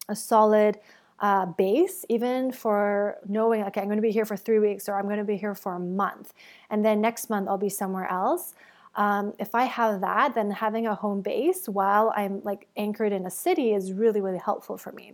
a 0.08 0.16
solid 0.16 0.80
uh, 1.20 1.46
base, 1.46 2.06
even 2.08 2.52
for 2.52 3.18
knowing, 3.28 3.64
okay, 3.64 3.82
I'm 3.82 3.88
going 3.88 3.98
to 3.98 4.02
be 4.02 4.12
here 4.12 4.26
for 4.26 4.38
three 4.38 4.60
weeks 4.60 4.88
or 4.88 4.98
I'm 4.98 5.06
going 5.06 5.18
to 5.18 5.24
be 5.24 5.38
here 5.38 5.56
for 5.56 5.74
a 5.74 5.80
month, 5.80 6.34
and 6.70 6.86
then 6.86 7.02
next 7.02 7.30
month 7.30 7.48
I'll 7.48 7.58
be 7.58 7.70
somewhere 7.70 8.10
else. 8.10 8.54
Um, 8.96 9.34
if 9.40 9.54
I 9.54 9.64
have 9.66 10.02
that, 10.02 10.36
then 10.36 10.52
having 10.52 10.88
a 10.88 10.96
home 10.96 11.22
base 11.22 11.68
while 11.68 12.14
I'm 12.16 12.42
like 12.44 12.68
anchored 12.78 13.12
in 13.12 13.26
a 13.26 13.32
city 13.32 13.74
is 13.74 13.92
really, 13.92 14.22
really 14.22 14.40
helpful 14.40 14.78
for 14.78 14.92
me. 14.92 15.14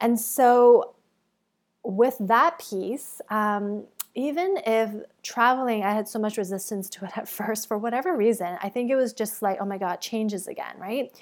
And 0.00 0.18
so, 0.18 0.94
with 1.82 2.16
that 2.18 2.58
piece, 2.58 3.20
um, 3.28 3.84
even 4.14 4.58
if 4.64 4.90
traveling, 5.22 5.82
I 5.82 5.92
had 5.92 6.08
so 6.08 6.18
much 6.18 6.38
resistance 6.38 6.88
to 6.90 7.04
it 7.04 7.16
at 7.16 7.28
first 7.40 7.68
for 7.68 7.78
whatever 7.78 8.16
reason, 8.16 8.56
I 8.62 8.68
think 8.68 8.90
it 8.90 8.96
was 8.96 9.12
just 9.12 9.42
like, 9.42 9.58
oh 9.60 9.66
my 9.66 9.78
God, 9.78 10.00
changes 10.00 10.46
again, 10.46 10.76
right? 10.78 11.12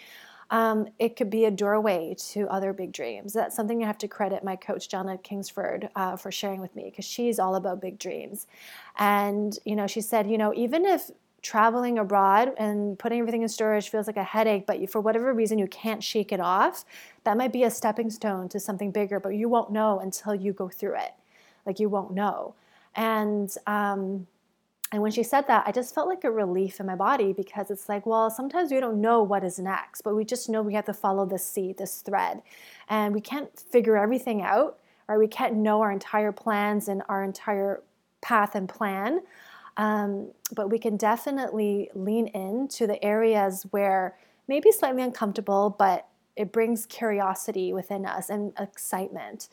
Um, 0.50 0.88
it 0.98 1.16
could 1.16 1.30
be 1.30 1.46
a 1.46 1.50
doorway 1.50 2.14
to 2.32 2.46
other 2.48 2.74
big 2.74 2.92
dreams. 2.92 3.32
That's 3.32 3.56
something 3.56 3.82
I 3.82 3.86
have 3.86 3.96
to 3.98 4.08
credit 4.08 4.44
my 4.44 4.54
coach, 4.54 4.86
Jonna 4.86 5.20
Kingsford, 5.22 5.88
uh, 5.96 6.16
for 6.16 6.30
sharing 6.30 6.60
with 6.60 6.76
me 6.76 6.90
because 6.90 7.06
she's 7.06 7.38
all 7.38 7.54
about 7.54 7.80
big 7.80 7.98
dreams. 7.98 8.46
And, 8.98 9.58
you 9.64 9.74
know, 9.74 9.86
she 9.86 10.02
said, 10.02 10.30
you 10.30 10.36
know, 10.36 10.52
even 10.54 10.84
if 10.84 11.10
traveling 11.42 11.99
abroad 11.99 12.52
and 12.56 12.99
putting 12.99 13.18
everything 13.18 13.42
in 13.42 13.49
storage 13.49 13.88
feels 13.88 14.06
like 14.06 14.16
a 14.16 14.25
headache, 14.25 14.66
but 14.66 14.78
you, 14.78 14.87
for 14.87 15.00
whatever 15.00 15.32
reason 15.34 15.58
you 15.58 15.66
can't 15.66 16.02
shake 16.02 16.32
it 16.32 16.40
off, 16.40 16.84
that 17.25 17.37
might 17.37 17.52
be 17.52 17.64
a 17.64 17.70
stepping 17.70 18.11
stone 18.11 18.49
to 18.49 18.61
something 18.61 18.90
bigger, 18.90 19.18
but 19.18 19.30
you 19.30 19.49
won't 19.49 19.70
know 19.70 19.99
until 19.99 20.34
you 20.34 20.52
go 20.52 20.68
through 20.68 20.96
it. 20.96 21.12
Like 21.66 21.80
you 21.80 21.88
won't 21.88 22.12
know. 22.12 22.54
And 22.94 23.52
um, 23.66 24.26
and 24.92 25.00
when 25.00 25.11
she 25.11 25.22
said 25.22 25.46
that, 25.49 25.64
I 25.66 25.72
just 25.72 25.94
felt 25.94 26.06
like 26.06 26.22
a 26.25 26.30
relief 26.30 26.78
in 26.78 26.84
my 26.84 26.94
body 26.94 27.32
because 27.32 27.70
it's 27.70 27.88
like, 27.88 28.04
well, 28.04 28.28
sometimes 28.28 28.70
we 28.70 28.78
don't 28.78 29.00
know 29.00 29.22
what 29.22 29.42
is 29.42 29.58
next, 29.58 30.02
but 30.02 30.14
we 30.14 30.22
just 30.22 30.50
know 30.50 30.61
we 30.61 30.75
have 30.75 30.84
to 30.84 30.92
follow 30.92 31.25
this 31.25 31.46
seed, 31.46 31.78
this 31.78 32.02
thread. 32.02 32.42
And 32.90 33.14
we 33.14 33.22
can't 33.22 33.58
figure 33.58 33.96
everything 33.96 34.42
out, 34.42 34.78
or 35.08 35.18
we 35.18 35.28
can't 35.28 35.54
know 35.54 35.80
our 35.80 35.90
entire 35.90 36.30
plans 36.30 36.88
and 36.88 37.02
our 37.08 37.25
entire 37.25 37.82
path 38.20 38.54
and 38.54 38.68
plan. 38.68 39.22
Um, 39.76 40.32
but 40.54 40.70
we 40.70 40.78
can 40.78 40.96
definitely 40.96 41.90
lean 41.94 42.26
into 42.28 42.86
the 42.86 43.02
areas 43.02 43.66
where 43.70 44.16
maybe 44.48 44.70
slightly 44.70 45.02
uncomfortable, 45.02 45.74
but 45.78 46.08
it 46.36 46.52
brings 46.52 46.86
curiosity 46.86 47.72
within 47.72 48.06
us 48.06 48.30
and 48.30 48.52
excitement. 48.58 49.48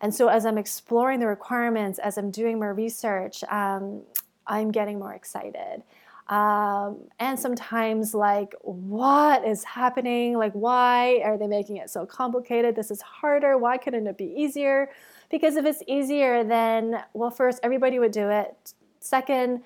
And 0.00 0.14
so, 0.14 0.28
as 0.28 0.44
I'm 0.44 0.58
exploring 0.58 1.20
the 1.20 1.26
requirements, 1.26 1.98
as 1.98 2.18
I'm 2.18 2.30
doing 2.30 2.58
more 2.58 2.74
research, 2.74 3.42
um, 3.44 4.02
I'm 4.46 4.70
getting 4.70 4.98
more 4.98 5.14
excited. 5.14 5.82
Um, 6.28 7.04
and 7.20 7.38
sometimes, 7.38 8.12
like, 8.12 8.54
what 8.62 9.46
is 9.46 9.62
happening? 9.64 10.36
Like, 10.36 10.52
why 10.52 11.22
are 11.24 11.38
they 11.38 11.46
making 11.46 11.76
it 11.76 11.88
so 11.88 12.04
complicated? 12.04 12.74
This 12.74 12.90
is 12.90 13.00
harder. 13.00 13.56
Why 13.56 13.78
couldn't 13.78 14.06
it 14.06 14.18
be 14.18 14.34
easier? 14.36 14.90
Because 15.30 15.56
if 15.56 15.64
it's 15.64 15.82
easier, 15.86 16.44
then, 16.44 17.02
well, 17.14 17.30
first, 17.30 17.60
everybody 17.62 17.98
would 17.98 18.12
do 18.12 18.28
it. 18.28 18.74
Second, 19.06 19.62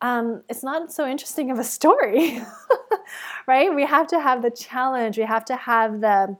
um, 0.00 0.42
it's 0.48 0.62
not 0.62 0.92
so 0.92 1.06
interesting 1.06 1.50
of 1.50 1.58
a 1.58 1.64
story, 1.64 2.40
right? 3.46 3.74
We 3.74 3.84
have 3.84 4.06
to 4.08 4.20
have 4.20 4.42
the 4.42 4.50
challenge. 4.50 5.18
We 5.18 5.24
have 5.24 5.44
to 5.46 5.56
have 5.56 6.00
the, 6.00 6.36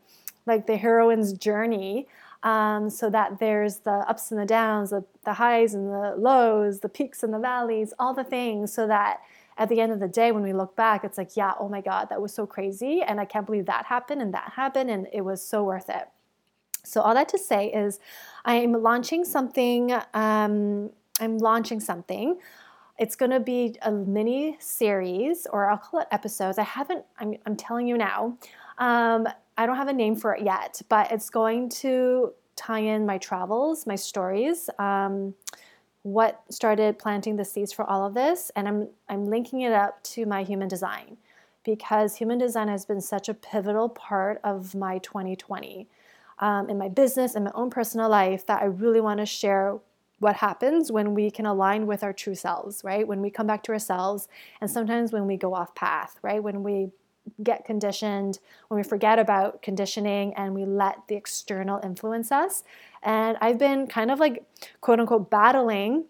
like, 0.47 0.66
the 0.66 0.76
heroine's 0.76 1.33
journey 1.33 2.09
um, 2.42 2.88
so 2.88 3.11
that 3.11 3.38
there's 3.38 3.78
the 3.78 3.90
ups 3.90 4.30
and 4.30 4.40
the 4.40 4.47
downs, 4.47 4.90
the, 4.90 5.04
the 5.25 5.35
highs 5.35 5.75
and 5.75 5.88
the 5.88 6.14
lows, 6.16 6.80
the 6.80 6.88
peaks 6.88 7.23
and 7.23 7.35
the 7.35 7.38
valleys, 7.38 7.92
all 7.99 8.14
the 8.14 8.25
things, 8.25 8.73
so 8.73 8.87
that 8.87 9.21
at 9.59 9.69
the 9.69 9.80
end 9.80 9.92
of 9.92 10.00
the 10.00 10.09
day, 10.09 10.33
when 10.33 10.42
we 10.42 10.54
look 10.54 10.75
back, 10.75 11.04
it's 11.04 11.19
like, 11.19 11.37
yeah, 11.37 11.52
oh 11.61 11.69
my 11.69 11.83
God, 11.83 12.09
that 12.09 12.23
was 12.23 12.33
so 12.33 12.47
crazy. 12.47 13.02
And 13.02 13.21
I 13.21 13.26
can't 13.26 13.45
believe 13.45 13.66
that 13.66 13.85
happened 13.85 14.23
and 14.23 14.33
that 14.33 14.52
happened, 14.57 14.90
and 14.90 15.07
it 15.12 15.21
was 15.21 15.47
so 15.47 15.62
worth 15.64 15.90
it. 15.90 16.09
So, 16.83 17.02
all 17.02 17.12
that 17.12 17.28
to 17.28 17.38
say 17.38 17.71
is, 17.71 18.00
I'm 18.47 18.73
launching 18.73 19.23
something. 19.23 19.92
Um, 20.14 20.90
I'm 21.20 21.38
launching 21.38 21.80
something. 21.80 22.38
It's 22.98 23.16
going 23.16 23.30
to 23.30 23.40
be 23.40 23.76
a 23.82 23.90
mini 23.90 24.56
series, 24.58 25.46
or 25.52 25.70
I'll 25.70 25.78
call 25.78 26.00
it 26.00 26.08
episodes. 26.10 26.58
I 26.58 26.64
haven't, 26.64 27.04
I'm, 27.18 27.34
I'm 27.46 27.56
telling 27.56 27.86
you 27.86 27.96
now. 27.96 28.36
Um, 28.78 29.26
I 29.56 29.66
don't 29.66 29.76
have 29.76 29.88
a 29.88 29.92
name 29.92 30.16
for 30.16 30.34
it 30.34 30.42
yet, 30.42 30.80
but 30.88 31.10
it's 31.12 31.30
going 31.30 31.68
to 31.80 32.32
tie 32.56 32.80
in 32.80 33.06
my 33.06 33.18
travels, 33.18 33.86
my 33.86 33.96
stories, 33.96 34.68
um, 34.78 35.34
what 36.02 36.42
started 36.50 36.98
planting 36.98 37.36
the 37.36 37.44
seeds 37.44 37.72
for 37.72 37.84
all 37.84 38.06
of 38.06 38.14
this, 38.14 38.50
and 38.56 38.66
I'm 38.66 38.88
I'm 39.08 39.26
linking 39.26 39.62
it 39.62 39.72
up 39.72 40.02
to 40.04 40.24
my 40.24 40.42
human 40.42 40.68
design 40.68 41.18
because 41.64 42.16
human 42.16 42.38
design 42.38 42.68
has 42.68 42.84
been 42.84 43.00
such 43.00 43.28
a 43.28 43.34
pivotal 43.34 43.88
part 43.88 44.40
of 44.42 44.74
my 44.74 44.98
2020 44.98 45.88
um, 46.38 46.70
in 46.70 46.78
my 46.78 46.88
business 46.88 47.34
and 47.34 47.44
my 47.44 47.50
own 47.54 47.68
personal 47.68 48.08
life 48.08 48.46
that 48.46 48.62
I 48.62 48.66
really 48.66 49.00
want 49.00 49.20
to 49.20 49.26
share 49.26 49.78
what 50.20 50.36
happens 50.36 50.92
when 50.92 51.14
we 51.14 51.30
can 51.30 51.46
align 51.46 51.86
with 51.86 52.04
our 52.04 52.12
true 52.12 52.34
selves, 52.34 52.82
right? 52.84 53.08
When 53.08 53.20
we 53.20 53.30
come 53.30 53.46
back 53.46 53.62
to 53.64 53.72
ourselves, 53.72 54.28
and 54.60 54.70
sometimes 54.70 55.12
when 55.12 55.26
we 55.26 55.36
go 55.36 55.54
off 55.54 55.74
path, 55.74 56.18
right? 56.22 56.42
When 56.42 56.62
we 56.62 56.90
get 57.42 57.64
conditioned, 57.64 58.38
when 58.68 58.76
we 58.76 58.82
forget 58.82 59.18
about 59.18 59.62
conditioning 59.62 60.34
and 60.34 60.54
we 60.54 60.64
let 60.64 60.98
the 61.08 61.16
external 61.16 61.80
influence 61.82 62.30
us. 62.30 62.64
And 63.02 63.36
I've 63.40 63.58
been 63.58 63.86
kind 63.86 64.10
of 64.10 64.20
like, 64.20 64.44
quote 64.80 65.00
unquote, 65.00 65.30
battling 65.30 66.04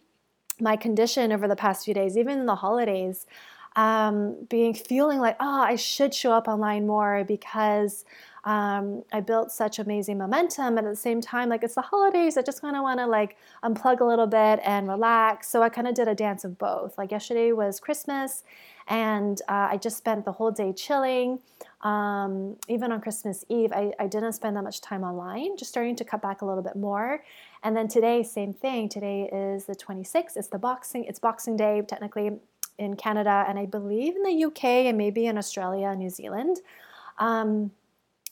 my 0.60 0.76
condition 0.76 1.32
over 1.32 1.48
the 1.48 1.56
past 1.56 1.84
few 1.84 1.94
days, 1.94 2.16
even 2.16 2.40
in 2.40 2.46
the 2.46 2.56
holidays, 2.56 3.26
um, 3.76 4.46
being 4.48 4.74
feeling 4.74 5.20
like, 5.20 5.36
oh, 5.40 5.62
I 5.62 5.76
should 5.76 6.14
show 6.14 6.32
up 6.32 6.48
online 6.48 6.86
more 6.86 7.24
because 7.24 8.04
um, 8.44 9.02
I 9.12 9.20
built 9.20 9.52
such 9.52 9.78
amazing 9.78 10.18
momentum. 10.18 10.78
And 10.78 10.86
at 10.86 10.90
the 10.90 10.96
same 10.96 11.20
time, 11.20 11.48
like 11.48 11.62
it's 11.62 11.74
the 11.74 11.82
holidays, 11.82 12.36
I 12.36 12.42
just 12.42 12.60
kind 12.60 12.76
of 12.76 12.82
want 12.82 12.98
to 12.98 13.06
like 13.06 13.36
unplug 13.62 14.00
a 14.00 14.04
little 14.04 14.26
bit 14.26 14.60
and 14.64 14.88
relax. 14.88 15.48
So 15.48 15.62
I 15.62 15.68
kind 15.68 15.86
of 15.86 15.94
did 15.94 16.08
a 16.08 16.14
dance 16.14 16.44
of 16.44 16.58
both. 16.58 16.96
Like 16.96 17.10
yesterday 17.10 17.52
was 17.52 17.80
Christmas, 17.80 18.42
and 18.88 19.40
uh, 19.48 19.68
I 19.70 19.76
just 19.76 19.98
spent 19.98 20.24
the 20.24 20.32
whole 20.32 20.50
day 20.50 20.72
chilling. 20.72 21.40
Um, 21.82 22.56
even 22.68 22.92
on 22.92 23.00
Christmas 23.00 23.44
Eve, 23.48 23.72
I, 23.72 23.92
I 23.98 24.06
didn't 24.06 24.32
spend 24.32 24.56
that 24.56 24.64
much 24.64 24.80
time 24.80 25.02
online, 25.04 25.56
just 25.56 25.70
starting 25.70 25.96
to 25.96 26.04
cut 26.04 26.20
back 26.20 26.42
a 26.42 26.46
little 26.46 26.62
bit 26.62 26.76
more. 26.76 27.22
And 27.62 27.76
then 27.76 27.88
today, 27.88 28.22
same 28.22 28.52
thing. 28.52 28.88
Today 28.88 29.30
is 29.32 29.66
the 29.66 29.74
26th. 29.74 30.36
It's 30.36 30.48
the 30.48 30.58
boxing. 30.58 31.04
It's 31.04 31.18
Boxing 31.18 31.56
Day 31.56 31.82
technically 31.86 32.32
in 32.80 32.96
Canada, 32.96 33.44
and 33.46 33.58
I 33.58 33.66
believe 33.66 34.16
in 34.16 34.22
the 34.22 34.44
UK 34.44 34.64
and 34.88 34.98
maybe 34.98 35.26
in 35.26 35.38
Australia 35.38 35.88
and 35.88 36.00
New 36.00 36.10
Zealand. 36.10 36.60
Um, 37.18 37.70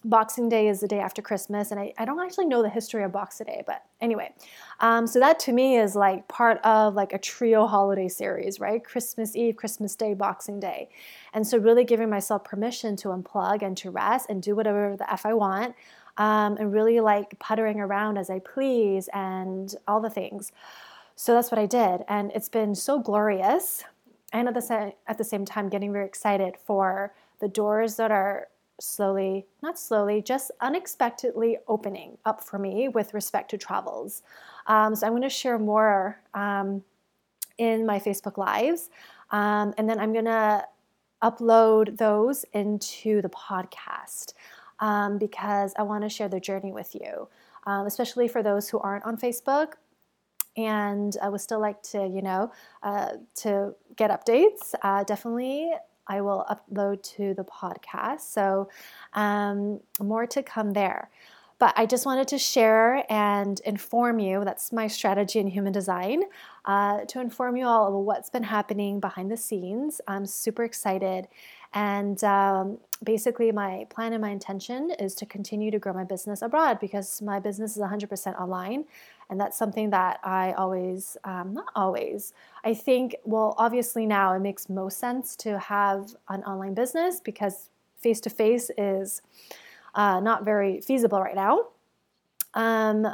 Boxing 0.05 0.49
Day 0.49 0.69
is 0.69 0.81
the 0.81 0.87
day 0.87 1.01
after 1.01 1.21
Christmas, 1.21 1.73
and 1.73 1.81
I, 1.81 1.93
I 1.99 2.05
don't 2.05 2.21
actually 2.21 2.47
know 2.47 2.63
the 2.63 2.69
history 2.69 3.03
of 3.03 3.11
Boxing 3.11 3.47
Day, 3.47 3.65
but 3.67 3.83
anyway, 4.01 4.33
um, 4.79 5.09
so 5.09 5.19
that 5.19 5.41
to 5.41 5.53
me 5.53 5.77
is 5.77 5.97
like 5.97 6.29
part 6.29 6.59
of 6.65 6.95
like 6.95 7.13
a 7.13 7.19
trio 7.19 7.67
holiday 7.67 8.09
series, 8.09 8.61
right? 8.61 8.83
Christmas 8.83 9.35
Eve, 9.35 9.57
Christmas 9.57 9.97
Day, 9.97 10.15
Boxing 10.15 10.61
Day, 10.61 10.89
and 11.35 11.45
so 11.45 11.59
really 11.59 11.85
giving 11.85 12.09
myself 12.09 12.45
permission 12.45 12.95
to 12.97 13.09
unplug 13.09 13.63
and 13.63 13.77
to 13.79 13.91
rest 13.91 14.27
and 14.31 14.41
do 14.41 14.55
whatever 14.55 14.97
the 14.97 15.13
f 15.13 15.27
I 15.27 15.35
want, 15.35 15.75
um, 16.17 16.57
and 16.59 16.73
really 16.73 17.01
like 17.01 17.37
puttering 17.41 17.81
around 17.81 18.19
as 18.19 18.31
I 18.31 18.39
please 18.39 19.09
and 19.13 19.75
all 19.89 20.01
the 20.01 20.11
things. 20.11 20.53
So 21.17 21.35
that's 21.35 21.51
what 21.51 21.59
I 21.59 21.67
did, 21.67 22.05
and 22.07 22.31
it's 22.37 22.49
been 22.49 22.77
so 22.77 23.01
glorious, 23.01 23.83
and 24.33 24.49
at 24.49 24.55
the 24.55 24.63
same 24.63 24.93
at 25.07 25.19
the 25.19 25.25
same 25.25 25.45
time 25.45 25.69
getting 25.69 25.93
very 25.93 26.07
excited 26.07 26.57
for 26.57 27.15
the 27.41 27.49
doors 27.49 27.97
that 27.97 28.11
are 28.11 28.49
slowly, 28.81 29.47
not 29.63 29.79
slowly, 29.79 30.23
just 30.23 30.51
unexpectedly 30.61 31.59
opening 31.67 32.17
up 32.25 32.43
for 32.43 32.59
me 32.59 32.89
with 32.89 33.15
respect 33.15 33.51
to 33.51 33.59
travels. 33.59 34.23
Um, 34.67 34.95
so 34.95 35.07
I'm 35.07 35.13
going 35.13 35.23
to 35.23 35.29
share 35.29 35.59
more 35.59 36.21
um, 36.35 36.83
in 37.59 37.87
my 37.87 37.99
Facebook 37.99 38.39
Lives. 38.39 38.91
Um, 39.31 39.75
and 39.77 39.89
then 39.89 39.99
I'm 39.99 40.13
going 40.13 40.27
to 40.27 40.65
upload 41.23 41.97
those 41.97 42.45
into 42.53 43.21
the 43.21 43.29
podcast 43.29 44.35
um, 44.79 45.19
because 45.19 45.75
I 45.77 45.83
want 45.83 46.05
to 46.05 46.09
share 46.09 46.29
the 46.29 46.41
journey 46.41 46.73
with 46.73 46.95
you, 46.95 47.29
um, 47.67 47.87
especially 47.87 48.29
for 48.29 48.43
those 48.43 48.69
who 48.69 48.79
aren't 48.79 49.05
on 49.05 49.17
Facebook 49.17 49.75
and 50.59 51.17
I 51.23 51.29
would 51.29 51.41
still 51.41 51.61
like 51.61 51.81
to, 51.85 51.99
you 52.07 52.21
know, 52.21 52.51
uh, 52.83 53.13
to 53.37 53.75
get 53.97 54.11
updates. 54.11 54.75
Uh, 54.83 55.05
definitely 55.05 55.71
I 56.09 56.21
will 56.21 56.45
upload 56.51 57.03
to 57.17 57.35
the 57.35 57.45
podcast. 57.45 58.23
So, 58.23 58.69
um, 59.15 59.81
more 60.01 60.27
to 60.27 60.43
come 60.43 60.73
there. 60.73 61.11
But 61.61 61.75
I 61.77 61.87
just 61.87 62.07
wanted 62.07 62.29
to 62.29 62.39
share 62.39 63.05
and 63.11 63.61
inform 63.61 64.21
you 64.21 64.45
that's 64.45 64.73
my 64.73 64.87
strategy 64.87 65.41
in 65.41 65.49
human 65.49 65.73
design 65.73 66.23
uh, 66.65 67.05
to 67.07 67.21
inform 67.21 67.57
you 67.57 67.67
all 67.67 67.89
of 67.89 68.05
what's 68.05 68.31
been 68.31 68.45
happening 68.45 69.01
behind 69.01 69.31
the 69.31 69.37
scenes. 69.37 70.01
I'm 70.07 70.25
super 70.25 70.63
excited. 70.63 71.27
And 71.75 72.23
um, 72.23 72.79
basically, 73.03 73.51
my 73.51 73.87
plan 73.91 74.13
and 74.13 74.23
my 74.23 74.31
intention 74.31 74.93
is 75.01 75.15
to 75.17 75.27
continue 75.27 75.71
to 75.73 75.79
grow 75.81 75.93
my 75.93 76.05
business 76.05 76.43
abroad 76.43 76.79
because 76.81 77.21
my 77.21 77.41
business 77.41 77.77
is 77.77 77.83
100% 77.83 78.41
online. 78.41 78.85
And 79.31 79.41
that's 79.41 79.59
something 79.59 79.91
that 79.91 80.21
I 80.25 80.53
always, 80.53 81.17
um, 81.25 81.53
not 81.55 81.67
always, 81.75 82.33
I 82.65 82.75
think, 82.75 83.17
well, 83.25 83.55
obviously 83.59 84.07
now 84.07 84.33
it 84.35 84.41
makes 84.41 84.69
most 84.69 84.99
sense 84.99 85.37
to 85.37 85.59
have 85.59 86.15
an 86.29 86.43
online 86.45 86.75
business 86.75 87.21
because 87.21 87.69
face 87.97 88.21
to 88.23 88.31
face 88.31 88.71
is 88.79 89.21
uh, 89.95 90.21
not 90.21 90.45
very 90.45 90.81
feasible 90.81 91.21
right 91.21 91.35
now. 91.35 91.67
Um, 92.55 93.07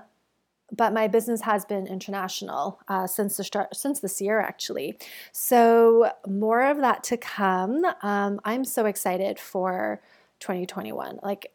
but 0.72 0.92
my 0.92 1.08
business 1.08 1.42
has 1.42 1.64
been 1.64 1.86
international 1.86 2.80
uh, 2.88 3.06
since 3.06 3.36
the 3.36 3.44
start 3.44 3.76
since 3.76 4.00
this 4.00 4.20
year 4.20 4.40
actually. 4.40 4.98
So 5.32 6.10
more 6.26 6.64
of 6.64 6.78
that 6.78 7.04
to 7.04 7.16
come. 7.16 7.84
Um, 8.02 8.40
i'm 8.44 8.64
so 8.64 8.86
excited 8.86 9.38
for 9.38 10.00
2021 10.40 11.20
like 11.22 11.52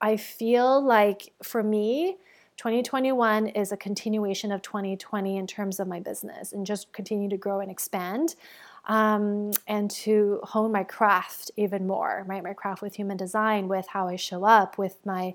i 0.00 0.16
feel 0.16 0.82
like 0.82 1.32
for 1.42 1.62
me 1.62 2.16
2021 2.58 3.46
is 3.48 3.70
a 3.70 3.76
continuation 3.76 4.50
of 4.50 4.60
2020 4.62 5.36
in 5.36 5.46
terms 5.46 5.78
of 5.78 5.86
my 5.86 6.00
business 6.00 6.52
and 6.52 6.66
just 6.66 6.92
continue 6.92 7.28
to 7.28 7.36
grow 7.36 7.60
and 7.60 7.70
expand 7.70 8.34
um, 8.86 9.52
and 9.68 9.88
to 9.90 10.40
hone 10.42 10.72
my 10.72 10.82
craft 10.82 11.52
even 11.56 11.86
more, 11.86 12.24
right? 12.26 12.42
My 12.42 12.54
craft 12.54 12.82
with 12.82 12.96
human 12.96 13.16
design, 13.16 13.68
with 13.68 13.86
how 13.86 14.08
I 14.08 14.16
show 14.16 14.44
up, 14.44 14.76
with 14.76 14.96
my 15.06 15.34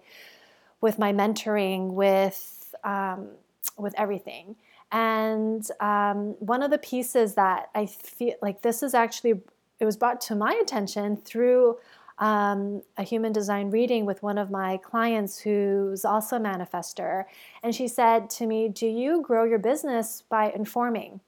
with 0.81 0.99
my 0.99 1.13
mentoring, 1.13 1.91
with 1.91 2.75
um, 2.83 3.29
with 3.77 3.93
everything. 3.97 4.57
And 4.91 5.65
um, 5.79 6.35
one 6.39 6.61
of 6.61 6.71
the 6.71 6.77
pieces 6.77 7.35
that 7.35 7.69
I 7.73 7.85
feel 7.85 8.35
like 8.41 8.61
this 8.63 8.83
is 8.83 8.93
actually 8.93 9.41
it 9.79 9.85
was 9.85 9.95
brought 9.95 10.19
to 10.21 10.35
my 10.35 10.59
attention 10.61 11.15
through 11.15 11.77
um, 12.19 12.81
a 12.97 13.03
human 13.03 13.33
design 13.33 13.71
reading 13.71 14.05
with 14.05 14.21
one 14.23 14.37
of 14.37 14.51
my 14.51 14.77
clients 14.77 15.39
who's 15.39 16.05
also 16.05 16.37
a 16.37 16.39
manifestor. 16.39 17.25
And 17.63 17.73
she 17.73 17.87
said 17.87 18.29
to 18.31 18.45
me, 18.45 18.69
Do 18.69 18.87
you 18.87 19.21
grow 19.21 19.43
your 19.43 19.59
business 19.59 20.23
by 20.29 20.51
informing? 20.51 21.19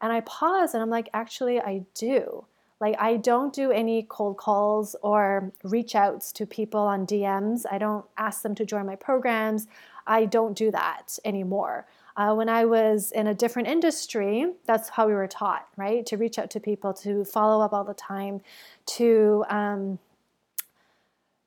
And 0.00 0.12
I 0.12 0.20
pause 0.20 0.74
and 0.74 0.82
I'm 0.82 0.90
like, 0.90 1.08
Actually, 1.14 1.60
I 1.60 1.84
do. 1.94 2.44
Like, 2.80 2.94
I 3.00 3.16
don't 3.16 3.52
do 3.52 3.72
any 3.72 4.04
cold 4.08 4.36
calls 4.36 4.94
or 5.02 5.50
reach 5.64 5.96
outs 5.96 6.30
to 6.32 6.46
people 6.46 6.80
on 6.80 7.06
DMs. 7.06 7.64
I 7.68 7.78
don't 7.78 8.04
ask 8.16 8.42
them 8.42 8.54
to 8.54 8.64
join 8.64 8.86
my 8.86 8.94
programs. 8.94 9.66
I 10.06 10.26
don't 10.26 10.56
do 10.56 10.70
that 10.70 11.18
anymore. 11.24 11.86
Uh, 12.16 12.34
when 12.34 12.48
I 12.48 12.64
was 12.64 13.12
in 13.12 13.28
a 13.28 13.34
different 13.34 13.68
industry, 13.68 14.52
that's 14.64 14.88
how 14.88 15.06
we 15.06 15.14
were 15.14 15.28
taught, 15.28 15.68
right? 15.76 16.04
To 16.06 16.16
reach 16.16 16.38
out 16.38 16.50
to 16.50 16.60
people, 16.60 16.92
to 16.94 17.24
follow 17.24 17.64
up 17.64 17.72
all 17.72 17.84
the 17.84 17.94
time, 17.94 18.40
to 18.86 19.44
um, 19.48 19.98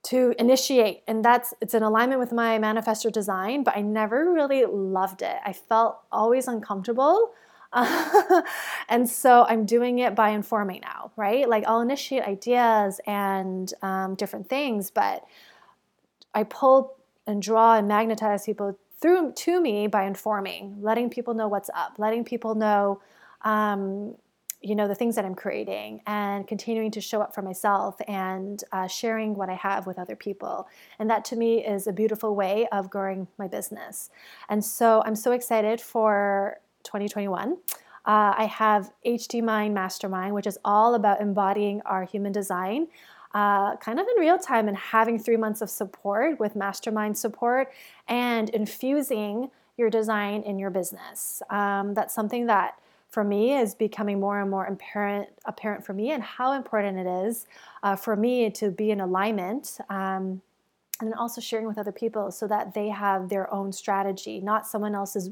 to 0.04 0.34
initiate 0.40 1.04
and 1.08 1.24
that's 1.24 1.54
it's 1.62 1.74
in 1.74 1.84
alignment 1.84 2.20
with 2.20 2.32
my 2.32 2.58
manifestor 2.58 3.12
design 3.12 3.64
but 3.64 3.76
i 3.78 3.82
never 3.82 4.32
really 4.32 4.66
loved 4.66 5.22
it. 5.22 5.38
I 5.46 5.54
felt 5.54 6.00
always 6.12 6.48
uncomfortable. 6.48 7.34
And 8.90 9.10
so 9.10 9.46
i'm 9.48 9.66
doing 9.66 10.00
it 10.00 10.16
by 10.16 10.30
informing 10.30 10.82
now 10.82 11.12
right? 11.16 11.48
Like 11.48 11.64
i'll 11.68 11.82
initiate 11.82 12.24
ideas 12.24 13.00
and 13.08 13.74
um, 13.82 14.16
different 14.16 14.50
things 14.50 14.92
but 14.92 15.24
i 16.34 16.44
pull 16.44 16.96
and 17.28 17.42
draw 17.42 17.76
and 17.76 17.88
magnetize 17.88 18.46
people 18.46 18.78
through 19.00 19.32
to 19.34 19.62
me 19.62 19.88
by 19.88 20.04
informing 20.04 20.78
letting 20.82 21.10
people 21.10 21.34
know 21.34 21.48
what's 21.48 21.70
up 21.74 21.94
letting 21.98 22.24
people 22.26 22.56
know 22.56 23.02
um, 23.44 24.16
you 24.62 24.76
know 24.76 24.88
the 24.88 24.96
things 24.96 25.16
that 25.16 25.26
i'm 25.26 25.36
creating 25.36 26.02
and 26.06 26.48
continuing 26.48 26.92
to 26.92 27.02
show 27.02 27.22
up 27.22 27.34
for 27.34 27.42
myself 27.42 27.96
and 28.08 28.64
uh, 28.72 28.88
sharing 28.88 29.36
what 29.36 29.50
i 29.50 29.56
have 29.56 29.88
with 29.88 29.98
other 29.98 30.16
people. 30.16 30.68
And 31.00 31.10
that 31.10 31.26
to 31.26 31.36
me 31.36 31.66
is 31.66 31.88
a 31.88 31.94
beautiful 31.94 32.36
way 32.36 32.68
of 32.72 32.90
growing 32.90 33.28
my 33.38 33.48
business. 33.48 34.10
And 34.50 34.64
so 34.64 35.02
i'm 35.06 35.16
so 35.16 35.32
excited 35.32 35.82
for 35.82 36.60
2021 36.84 37.54
uh, 37.54 37.56
i 38.06 38.46
have 38.46 38.92
hd 39.06 39.44
mind 39.44 39.74
mastermind 39.74 40.34
which 40.34 40.48
is 40.48 40.58
all 40.66 40.96
about 40.96 41.22
embodying 41.22 41.82
our 41.86 42.04
human 42.04 42.32
design 42.32 42.88
uh, 43.34 43.78
kind 43.78 44.00
of 44.00 44.06
in 44.16 44.22
real 44.22 44.38
time 44.38 44.68
and 44.68 44.76
having 44.78 45.18
three 45.18 45.38
months 45.38 45.62
of 45.62 45.70
support 45.70 46.40
with 46.40 46.56
mastermind 46.56 47.18
support 47.18 47.72
and 48.08 48.50
infusing 48.50 49.50
your 49.78 49.90
design 49.90 50.44
in 50.44 50.60
your 50.60 50.70
business. 50.70 51.42
Um, 51.50 51.94
that's 51.94 52.14
something 52.14 52.48
that 52.48 52.78
for 53.12 53.24
me 53.24 53.56
is 53.56 53.76
becoming 53.76 54.20
more 54.20 54.40
and 54.40 54.50
more 54.50 54.66
apparent 54.66 55.30
apparent 55.46 55.86
for 55.86 55.94
me 55.94 56.12
and 56.12 56.24
how 56.24 56.54
important 56.54 56.98
it 56.98 57.08
is 57.28 57.46
uh, 57.84 57.96
for 57.96 58.16
me 58.16 58.50
to 58.50 58.72
be 58.72 58.92
in 58.92 59.02
alignment 59.02 59.78
um, 59.90 60.42
and 61.00 61.14
also 61.16 61.42
sharing 61.42 61.68
with 61.68 61.78
other 61.78 61.92
people 61.92 62.32
so 62.32 62.48
that 62.48 62.74
they 62.74 62.90
have 62.90 63.30
their 63.30 63.52
own 63.54 63.72
strategy 63.72 64.40
not 64.40 64.66
someone 64.66 64.96
else's 64.96 65.30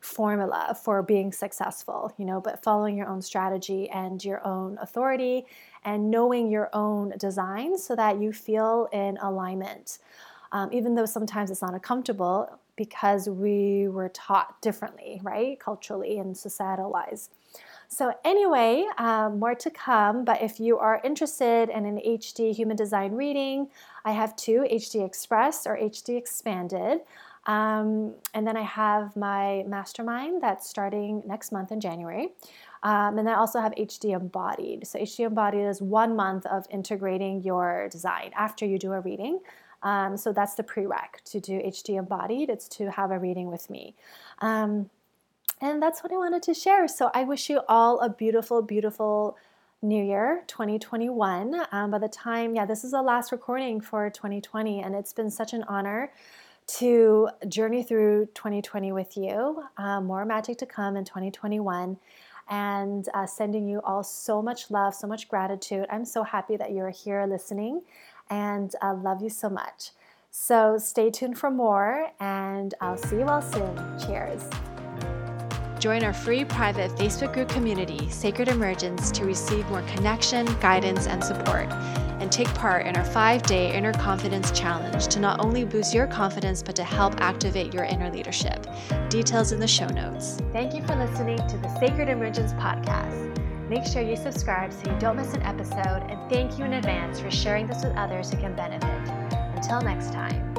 formula 0.00 0.76
for 0.82 1.00
being 1.00 1.30
successful 1.30 2.12
you 2.18 2.24
know 2.24 2.40
but 2.40 2.62
following 2.62 2.96
your 2.96 3.06
own 3.06 3.22
strategy 3.22 3.88
and 3.90 4.24
your 4.24 4.44
own 4.46 4.76
authority 4.80 5.46
and 5.84 6.10
knowing 6.10 6.50
your 6.50 6.70
own 6.72 7.12
design 7.18 7.76
so 7.76 7.96
that 7.96 8.20
you 8.20 8.32
feel 8.32 8.88
in 8.92 9.16
alignment. 9.18 9.98
Um, 10.52 10.68
even 10.72 10.94
though 10.94 11.06
sometimes 11.06 11.50
it's 11.50 11.62
not 11.62 11.80
comfortable 11.82 12.60
because 12.76 13.28
we 13.28 13.88
were 13.88 14.08
taught 14.08 14.60
differently, 14.62 15.20
right? 15.22 15.58
Culturally 15.60 16.18
and 16.18 16.36
societal 16.36 16.90
wise. 16.90 17.30
So, 17.88 18.14
anyway, 18.24 18.86
um, 18.96 19.38
more 19.38 19.54
to 19.54 19.70
come. 19.70 20.24
But 20.24 20.40
if 20.40 20.58
you 20.58 20.78
are 20.78 21.00
interested 21.04 21.68
in 21.68 21.84
an 21.84 21.98
HD 21.98 22.54
human 22.54 22.74
design 22.74 23.12
reading, 23.12 23.68
I 24.06 24.12
have 24.12 24.34
two 24.36 24.64
HD 24.70 25.04
Express 25.04 25.66
or 25.66 25.76
HD 25.76 26.16
Expanded. 26.16 27.00
Um, 27.44 28.14
and 28.34 28.46
then 28.46 28.56
I 28.56 28.62
have 28.62 29.14
my 29.16 29.64
mastermind 29.66 30.42
that's 30.42 30.68
starting 30.68 31.22
next 31.26 31.52
month 31.52 31.72
in 31.72 31.80
January. 31.80 32.28
Um, 32.84 33.18
and 33.18 33.26
then 33.26 33.28
I 33.28 33.34
also 33.34 33.60
have 33.60 33.72
HD 33.72 34.18
Embodied. 34.18 34.86
So, 34.86 34.98
HD 34.98 35.26
Embodied 35.26 35.66
is 35.66 35.82
one 35.82 36.16
month 36.16 36.46
of 36.46 36.66
integrating 36.70 37.42
your 37.42 37.90
design 37.90 38.30
after 38.34 38.64
you 38.64 38.78
do 38.78 38.92
a 38.92 39.00
reading. 39.00 39.40
Um, 39.82 40.16
so, 40.16 40.32
that's 40.32 40.54
the 40.54 40.62
prereq 40.62 41.22
to 41.26 41.40
do 41.40 41.60
HD 41.60 41.98
Embodied, 41.98 42.50
it's 42.50 42.68
to 42.68 42.90
have 42.90 43.10
a 43.10 43.18
reading 43.18 43.50
with 43.50 43.70
me. 43.70 43.94
Um, 44.40 44.90
and 45.60 45.80
that's 45.80 46.02
what 46.02 46.12
I 46.12 46.16
wanted 46.16 46.42
to 46.44 46.54
share. 46.54 46.88
So, 46.88 47.10
I 47.14 47.24
wish 47.24 47.50
you 47.50 47.60
all 47.68 48.00
a 48.00 48.08
beautiful, 48.08 48.62
beautiful 48.62 49.36
New 49.84 50.04
Year 50.04 50.44
2021. 50.46 51.60
Um, 51.72 51.90
by 51.90 51.98
the 51.98 52.08
time, 52.08 52.54
yeah, 52.54 52.64
this 52.64 52.84
is 52.84 52.92
the 52.92 53.02
last 53.02 53.32
recording 53.32 53.80
for 53.80 54.08
2020, 54.10 54.80
and 54.80 54.94
it's 54.94 55.12
been 55.12 55.28
such 55.28 55.52
an 55.52 55.64
honor 55.64 56.12
to 56.78 57.28
journey 57.48 57.82
through 57.82 58.26
2020 58.34 58.92
with 58.92 59.16
you. 59.16 59.64
Um, 59.76 60.06
more 60.06 60.24
magic 60.24 60.58
to 60.58 60.66
come 60.66 60.96
in 60.96 61.04
2021. 61.04 61.96
And 62.48 63.08
uh, 63.14 63.26
sending 63.26 63.68
you 63.68 63.80
all 63.82 64.04
so 64.04 64.40
much 64.40 64.70
love, 64.70 64.94
so 64.94 65.06
much 65.06 65.28
gratitude. 65.28 65.86
I'm 65.90 66.04
so 66.04 66.22
happy 66.22 66.56
that 66.56 66.72
you're 66.72 66.90
here 66.90 67.24
listening 67.26 67.82
and 68.32 68.74
I 68.80 68.92
love 68.92 69.22
you 69.22 69.28
so 69.28 69.50
much. 69.50 69.90
So 70.30 70.78
stay 70.78 71.10
tuned 71.10 71.38
for 71.38 71.50
more, 71.50 72.10
and 72.18 72.74
I'll 72.80 72.96
see 72.96 73.16
you 73.16 73.26
all 73.26 73.42
soon. 73.42 73.76
Cheers. 73.98 74.48
Join 75.78 76.02
our 76.02 76.14
free 76.14 76.44
private 76.44 76.90
Facebook 76.92 77.34
group 77.34 77.50
community, 77.50 78.08
Sacred 78.08 78.48
Emergence, 78.48 79.10
to 79.12 79.26
receive 79.26 79.68
more 79.68 79.82
connection, 79.82 80.46
guidance, 80.60 81.06
and 81.06 81.22
support 81.22 81.68
and 82.22 82.30
take 82.30 82.46
part 82.54 82.86
in 82.86 82.96
our 82.96 83.04
five 83.04 83.42
day 83.42 83.74
Inner 83.74 83.92
Confidence 83.92 84.52
Challenge 84.52 85.08
to 85.08 85.18
not 85.18 85.44
only 85.44 85.64
boost 85.64 85.92
your 85.92 86.06
confidence, 86.06 86.62
but 86.62 86.76
to 86.76 86.84
help 86.84 87.20
activate 87.20 87.74
your 87.74 87.82
inner 87.82 88.10
leadership. 88.10 88.64
Details 89.10 89.50
in 89.50 89.58
the 89.58 89.66
show 89.66 89.88
notes. 89.88 90.38
Thank 90.52 90.72
you 90.72 90.82
for 90.86 90.94
listening 90.94 91.38
to 91.48 91.58
the 91.58 91.68
Sacred 91.80 92.08
Emergence 92.08 92.52
podcast. 92.52 93.41
Make 93.72 93.86
sure 93.86 94.02
you 94.02 94.16
subscribe 94.16 94.70
so 94.70 94.92
you 94.92 94.98
don't 94.98 95.16
miss 95.16 95.32
an 95.32 95.40
episode, 95.44 96.04
and 96.10 96.30
thank 96.30 96.58
you 96.58 96.66
in 96.66 96.74
advance 96.74 97.18
for 97.18 97.30
sharing 97.30 97.66
this 97.66 97.82
with 97.82 97.96
others 97.96 98.30
who 98.30 98.36
can 98.36 98.54
benefit. 98.54 99.08
Until 99.56 99.80
next 99.80 100.12
time. 100.12 100.51